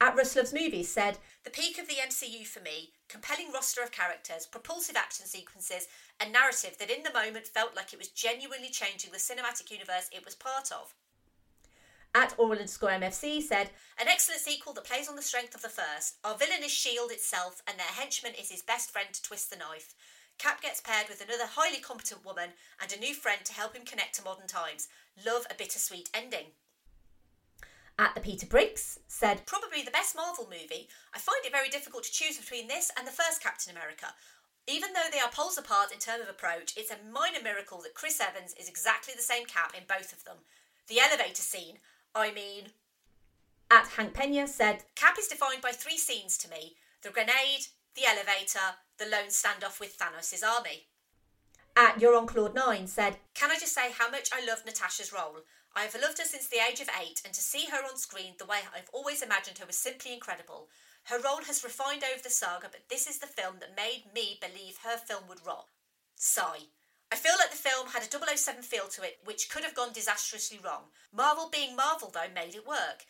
[0.00, 3.90] At Russ Loves Movies said, The peak of the MCU for me, compelling roster of
[3.90, 5.88] characters, propulsive action sequences,
[6.20, 10.08] a narrative that in the moment felt like it was genuinely changing the cinematic universe
[10.12, 10.94] it was part of.
[12.14, 13.70] At Oral underscore MFC said,
[14.00, 16.16] An excellent sequel that plays on the strength of the first.
[16.22, 17.14] Our villain is S.H.I.E.L.D.
[17.14, 19.94] itself, and their henchman is his best friend to twist the knife.
[20.38, 23.84] Cap gets paired with another highly competent woman and a new friend to help him
[23.84, 24.88] connect to modern times.
[25.26, 26.46] Love a bittersweet ending.
[27.98, 30.88] At the Peter Briggs said, Probably the best Marvel movie.
[31.12, 34.14] I find it very difficult to choose between this and the first Captain America.
[34.68, 37.94] Even though they are poles apart in terms of approach, it's a minor miracle that
[37.94, 40.36] Chris Evans is exactly the same Cap in both of them.
[40.86, 41.78] The elevator scene,
[42.14, 42.70] I mean.
[43.70, 48.06] At Hank Pena said, Cap is defined by three scenes to me the grenade, the
[48.06, 50.86] elevator, the lone standoff with Thanos' army.
[51.76, 55.12] At Your on Claude 9 said, Can I just say how much I love Natasha's
[55.12, 55.42] role?
[55.76, 58.34] I have loved her since the age of eight, and to see her on screen
[58.38, 60.68] the way I've always imagined her was simply incredible.
[61.04, 64.38] Her role has refined over the saga, but this is the film that made me
[64.40, 65.68] believe her film would rock.
[66.16, 66.68] Sigh.
[67.10, 69.92] I feel like the film had a 007 feel to it, which could have gone
[69.92, 70.90] disastrously wrong.
[71.12, 73.06] Marvel being Marvel, though, made it work.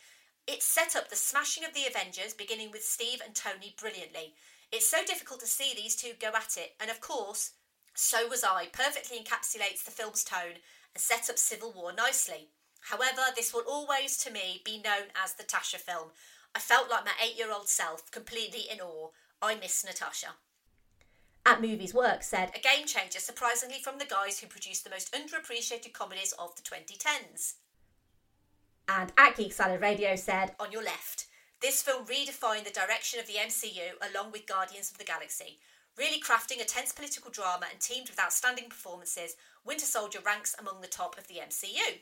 [0.47, 4.35] It set up the smashing of the Avengers, beginning with Steve and Tony brilliantly.
[4.71, 7.51] It's so difficult to see these two go at it, and of course,
[7.95, 10.63] So Was I perfectly encapsulates the film's tone
[10.95, 12.49] and set up Civil War nicely.
[12.81, 16.09] However, this will always, to me, be known as the Tasha film.
[16.55, 19.09] I felt like my eight year old self, completely in awe.
[19.41, 20.35] I miss Natasha.
[21.45, 25.13] At Movies Work said, a game changer surprisingly from the guys who produced the most
[25.13, 27.53] underappreciated comedies of the 2010s.
[28.87, 31.27] And at Geek Salad Radio said, on your left,
[31.61, 35.59] this film redefined the direction of the MCU along with Guardians of the Galaxy.
[35.99, 39.35] Really crafting a tense political drama and teamed with outstanding performances,
[39.65, 41.99] Winter Soldier ranks among the top of the MCU.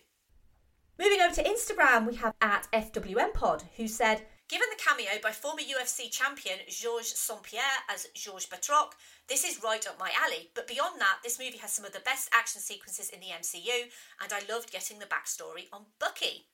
[0.99, 5.31] Moving over to Instagram, we have at FWM Pod, who said, Given the cameo by
[5.31, 7.41] former UFC champion Georges St.
[7.41, 8.91] Pierre as Georges Batroc,
[9.27, 10.51] this is right up my alley.
[10.53, 13.89] But beyond that, this movie has some of the best action sequences in the MCU,
[14.21, 16.45] and I loved getting the backstory on Bucky.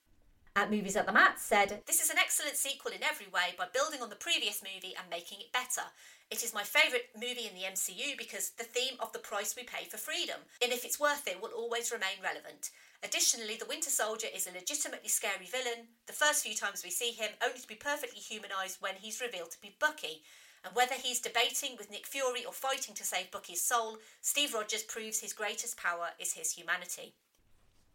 [0.56, 3.66] At Movies at the Mat said, This is an excellent sequel in every way by
[3.74, 5.82] building on the previous movie and making it better.
[6.30, 9.64] It is my favourite movie in the MCU because the theme of the price we
[9.64, 12.70] pay for freedom, and if it's worth it, will always remain relevant.
[13.04, 17.12] Additionally, the Winter Soldier is a legitimately scary villain, the first few times we see
[17.14, 20.22] him only to be perfectly humanised when he's revealed to be Bucky.
[20.64, 24.84] And whether he's debating with Nick Fury or fighting to save Bucky's soul, Steve Rogers
[24.84, 27.16] proves his greatest power is his humanity.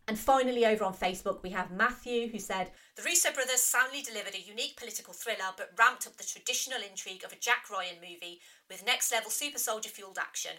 [0.08, 4.34] And finally, over on Facebook, we have Matthew who said The Russo brothers soundly delivered
[4.34, 8.40] a unique political thriller but ramped up the traditional intrigue of a Jack Ryan movie
[8.70, 10.52] with next level super soldier fueled action.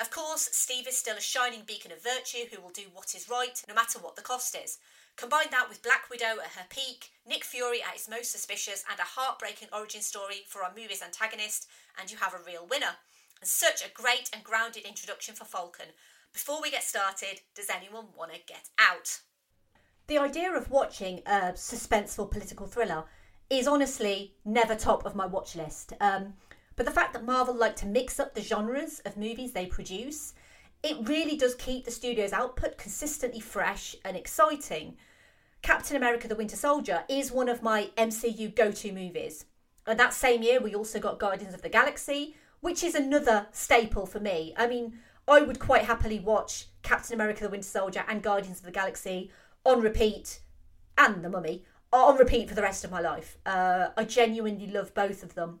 [0.00, 3.30] Of course, Steve is still a shining beacon of virtue who will do what is
[3.30, 4.78] right no matter what the cost is.
[5.14, 8.98] Combine that with Black Widow at her peak, Nick Fury at his most suspicious, and
[8.98, 12.98] a heartbreaking origin story for our movie's antagonist, and you have a real winner.
[13.40, 15.94] And such a great and grounded introduction for Falcon.
[16.36, 19.20] Before we get started, does anyone want to get out?
[20.06, 23.04] The idea of watching a suspenseful political thriller
[23.48, 25.94] is honestly never top of my watch list.
[25.98, 26.34] Um,
[26.76, 30.34] but the fact that Marvel like to mix up the genres of movies they produce,
[30.82, 34.98] it really does keep the studio's output consistently fresh and exciting.
[35.62, 39.46] Captain America the Winter Soldier is one of my MCU go to movies.
[39.86, 44.04] And that same year, we also got Guardians of the Galaxy, which is another staple
[44.04, 44.52] for me.
[44.58, 44.98] I mean,
[45.28, 49.30] I would quite happily watch Captain America the Winter Soldier and Guardians of the Galaxy
[49.64, 50.40] on repeat,
[50.96, 53.36] and The Mummy on repeat for the rest of my life.
[53.44, 55.60] Uh, I genuinely love both of them.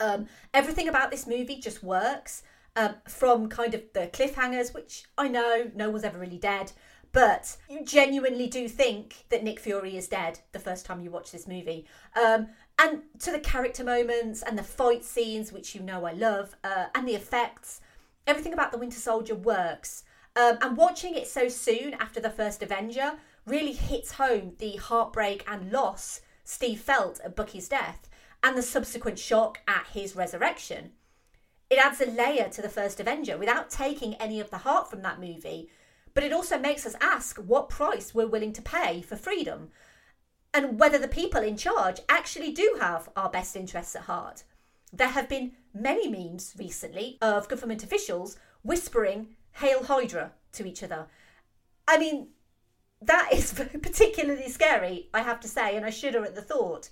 [0.00, 2.42] Um, everything about this movie just works.
[2.76, 6.72] Um, from kind of the cliffhangers, which I know no one's ever really dead,
[7.12, 11.30] but you genuinely do think that Nick Fury is dead the first time you watch
[11.30, 11.86] this movie.
[12.20, 16.56] Um, and to the character moments and the fight scenes, which you know I love,
[16.64, 17.80] uh, and the effects,
[18.26, 20.04] everything about the Winter Soldier works.
[20.36, 23.14] Um, and watching it so soon after the first Avenger
[23.46, 28.08] really hits home the heartbreak and loss Steve felt at Bucky's death
[28.42, 30.92] and the subsequent shock at his resurrection.
[31.70, 35.02] It adds a layer to the first Avenger without taking any of the heart from
[35.02, 35.70] that movie,
[36.12, 39.70] but it also makes us ask what price we're willing to pay for freedom
[40.52, 44.44] and whether the people in charge actually do have our best interests at heart.
[44.92, 51.06] There have been many memes recently of government officials whispering Hail Hydra to each other.
[51.86, 52.28] I mean,
[53.02, 53.52] that is
[53.82, 56.90] particularly scary, I have to say, and I shudder at the thought.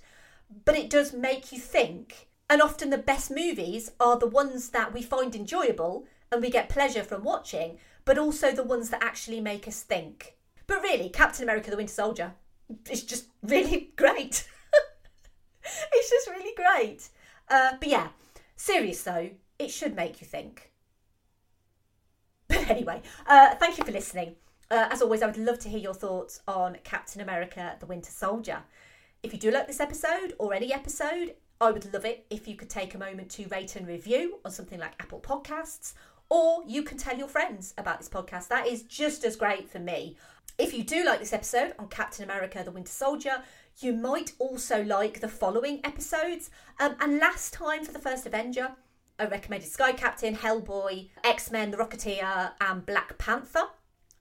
[0.65, 2.27] But it does make you think.
[2.49, 6.69] And often the best movies are the ones that we find enjoyable and we get
[6.69, 10.35] pleasure from watching, but also the ones that actually make us think.
[10.67, 12.33] But really, Captain America the Winter Soldier
[12.89, 14.47] is just really great.
[15.93, 17.09] it's just really great.
[17.49, 18.09] Uh, but yeah,
[18.63, 20.71] serious though, it should make you think.
[22.47, 24.35] But anyway, uh, thank you for listening.
[24.69, 28.11] Uh, as always, I would love to hear your thoughts on Captain America the Winter
[28.11, 28.63] Soldier.
[29.21, 32.55] If you do like this episode or any episode, I would love it if you
[32.55, 35.93] could take a moment to rate and review on something like Apple Podcasts,
[36.29, 38.47] or you can tell your friends about this podcast.
[38.47, 40.15] That is just as great for me.
[40.57, 43.43] If you do like this episode on Captain America the Winter Soldier,
[43.79, 46.49] you might also like the following episodes.
[46.79, 48.71] Um, and last time for the first Avenger,
[49.19, 53.65] I recommended Sky Captain, Hellboy, X Men, The Rocketeer, and Black Panther.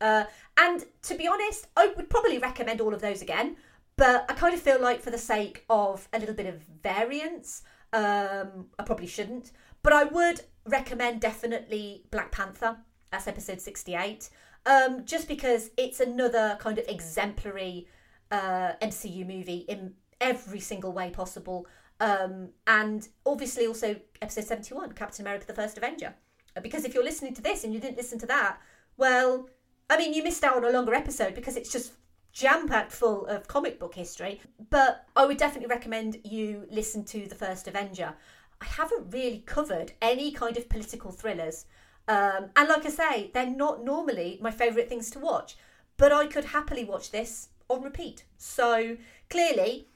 [0.01, 0.25] Uh,
[0.59, 3.57] and to be honest, I would probably recommend all of those again,
[3.97, 7.63] but I kind of feel like for the sake of a little bit of variance,
[7.93, 9.53] um, I probably shouldn't.
[9.83, 12.79] But I would recommend definitely Black Panther.
[13.11, 14.29] That's episode 68.
[14.67, 17.89] um, just because it's another kind of exemplary
[18.33, 21.67] uh, MCU movie in every single way possible.
[22.01, 26.15] Um, and obviously also episode 71, Captain America the First Avenger.
[26.57, 28.59] Uh, Because if you're listening to this and you didn't listen to that,
[28.97, 29.49] well,
[29.89, 31.93] I mean, you missed out on a longer episode because it's just
[32.33, 34.41] jam packed full of comic book history.
[34.71, 38.15] But I would definitely recommend you listen to The First Avenger.
[38.61, 41.67] I haven't really covered any kind of political thrillers.
[42.09, 45.57] Um, and like I say, they're not normally my favourite things to watch,
[45.99, 48.25] but I could happily watch this on repeat.
[48.37, 48.97] So
[49.31, 49.89] clearly,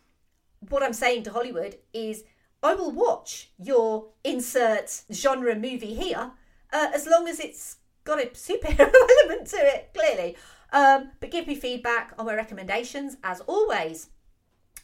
[0.69, 2.25] what I'm saying to Hollywood is
[2.63, 6.33] I will watch your insert genre movie here
[6.73, 10.37] uh, as long as it's got a superhero element to it, clearly.
[10.73, 14.09] Um, but give me feedback on my recommendations as always.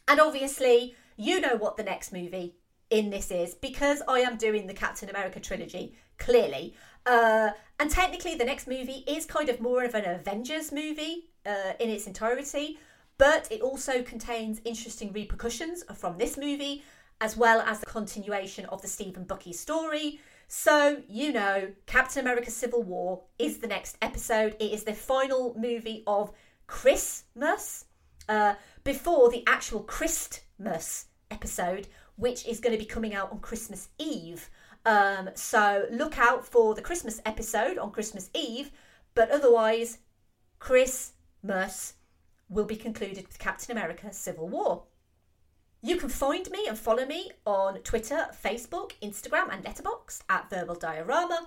[0.07, 2.57] And obviously, you know what the next movie
[2.91, 6.75] in this is because I am doing the Captain America trilogy, clearly.
[7.05, 11.73] Uh, and technically, the next movie is kind of more of an Avengers movie uh,
[11.81, 12.79] in its entirety,
[13.19, 16.83] but it also contains interesting repercussions from this movie,
[17.21, 20.21] as well as the continuation of the Stephen Bucky story.
[20.49, 24.55] So, you know, Captain America Civil War is the next episode.
[24.61, 26.31] It is the final movie of
[26.67, 27.87] Christmas
[28.29, 33.89] uh, before the actual Christmas episode, which is going to be coming out on Christmas
[33.99, 34.51] Eve.
[34.85, 38.71] Um, so look out for the Christmas episode on Christmas Eve,
[39.15, 39.99] but otherwise,
[40.59, 41.95] Christmas
[42.49, 44.85] will be concluded with Captain America Civil War.
[45.83, 50.77] You can find me and follow me on Twitter, Facebook, Instagram, and Letterboxd at Verbal
[50.77, 51.47] Diorama.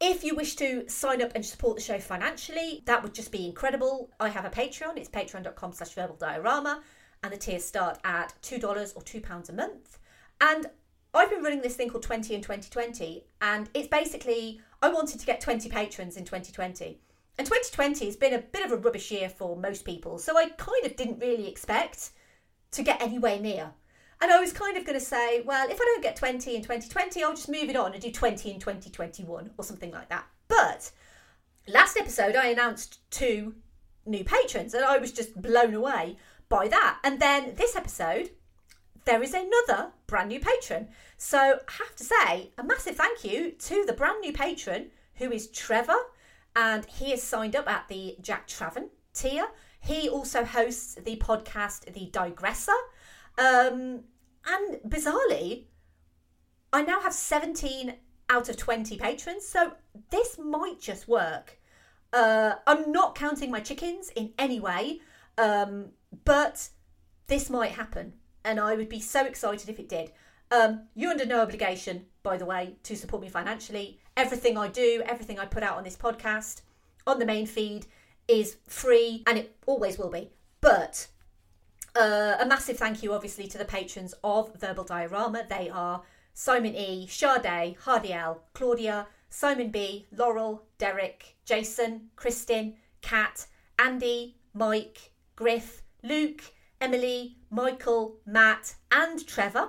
[0.00, 3.46] If you wish to sign up and support the show financially, that would just be
[3.46, 4.10] incredible.
[4.18, 4.96] I have a Patreon.
[4.96, 6.82] It's patreon.com slash verbal diorama,
[7.22, 8.64] and the tiers start at $2
[8.96, 9.98] or £2 a month.
[10.40, 10.66] And
[11.14, 15.26] I've been running this thing called 20 in 2020, and it's basically I wanted to
[15.26, 16.98] get 20 patrons in 2020.
[17.38, 20.48] And 2020 has been a bit of a rubbish year for most people, so I
[20.50, 22.10] kind of didn't really expect
[22.72, 23.72] to get anywhere near.
[24.22, 26.62] And I was kind of going to say, well, if I don't get 20 in
[26.62, 30.24] 2020, I'll just move it on and do 20 in 2021 or something like that.
[30.48, 30.92] But
[31.66, 33.54] last episode, I announced two
[34.06, 36.16] new patrons, and I was just blown away
[36.48, 37.00] by that.
[37.04, 38.30] And then this episode,
[39.04, 40.88] there is another brand new patron.
[41.16, 45.30] So I have to say a massive thank you to the brand new patron who
[45.30, 45.98] is Trevor,
[46.54, 49.46] and he is signed up at the Jack Traven tier.
[49.80, 52.72] He also hosts the podcast The Digressor.
[53.38, 54.04] Um,
[54.46, 55.64] and bizarrely,
[56.72, 57.94] I now have 17
[58.28, 59.72] out of 20 patrons, so
[60.10, 61.58] this might just work.
[62.12, 65.00] Uh, I'm not counting my chickens in any way,
[65.38, 65.90] um,
[66.24, 66.68] but
[67.26, 68.14] this might happen,
[68.44, 70.12] and I would be so excited if it did.
[70.50, 73.98] Um, you're under no obligation, by the way, to support me financially.
[74.16, 76.60] Everything I do, everything I put out on this podcast,
[77.06, 77.86] on the main feed,
[78.28, 80.30] is free, and it always will be.
[80.60, 81.06] But
[81.96, 85.44] uh, a massive thank you, obviously, to the patrons of Verbal Diorama.
[85.48, 86.02] They are
[86.34, 93.46] Simon E, Sade, Hardy L, Claudia, Simon B, Laurel, Derek, Jason, Kristin, Kat,
[93.78, 96.42] Andy, Mike, Griff, Luke,
[96.80, 99.68] Emily, Michael, Matt, and Trevor.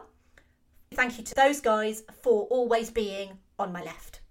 [0.94, 4.22] Thank you to those guys for always being on my left.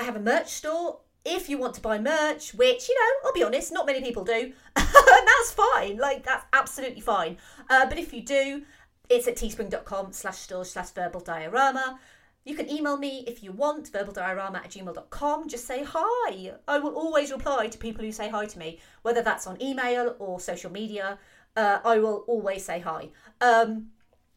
[0.00, 0.98] I have a merch store.
[1.24, 4.24] If you want to buy merch, which, you know, I'll be honest, not many people
[4.24, 5.98] do, And that's fine.
[5.98, 7.36] Like, that's absolutely fine.
[7.70, 8.62] Uh, but if you do,
[9.08, 12.00] it's at teespring.com slash stores slash verbal diorama.
[12.44, 15.48] You can email me if you want, verbaldiorama at gmail.com.
[15.48, 16.52] Just say hi.
[16.66, 20.16] I will always reply to people who say hi to me, whether that's on email
[20.18, 21.18] or social media.
[21.58, 23.08] Uh, I will always say hi.
[23.40, 23.88] Um,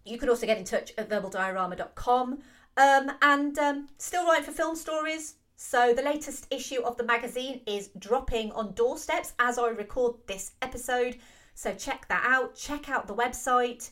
[0.06, 2.40] you can also get in touch at verbaldiorama.com.
[2.78, 5.36] Um, and um, still write for film stories.
[5.56, 10.54] So the latest issue of the magazine is dropping on doorsteps as I record this
[10.64, 11.18] episode.
[11.54, 12.56] So check that out.
[12.56, 13.92] Check out the website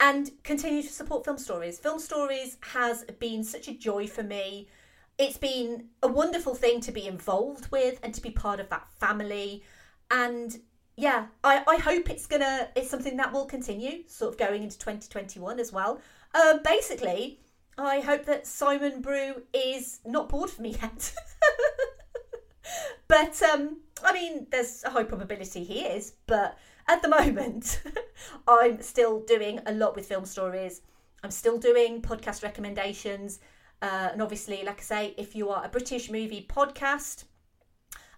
[0.00, 1.78] and continue to support Film Stories.
[1.78, 4.68] Film Stories has been such a joy for me.
[5.18, 8.88] It's been a wonderful thing to be involved with and to be part of that
[8.98, 9.64] family.
[10.10, 10.58] And
[11.00, 14.78] yeah, I, I hope it's gonna it's something that will continue, sort of going into
[14.78, 15.98] 2021 as well.
[16.34, 17.40] Um, basically,
[17.78, 21.14] I hope that Simon Brew is not bored of me yet.
[23.08, 26.12] but um, I mean, there's a high probability he is.
[26.26, 27.80] But at the moment,
[28.46, 30.82] I'm still doing a lot with film stories.
[31.24, 33.40] I'm still doing podcast recommendations.
[33.80, 37.24] Uh, and obviously, like I say, if you are a British movie podcast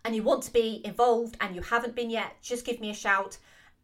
[0.05, 2.95] and you want to be involved and you haven't been yet, just give me a
[2.95, 3.39] shout.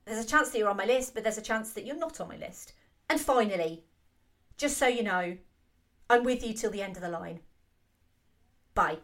[0.05, 2.21] There's a chance that you're on my list, but there's a chance that you're not
[2.21, 2.73] on my list.
[3.09, 3.85] And finally,
[4.57, 5.37] just so you know,
[6.11, 7.41] I'm with you till the end of the line.
[8.75, 8.99] Bye.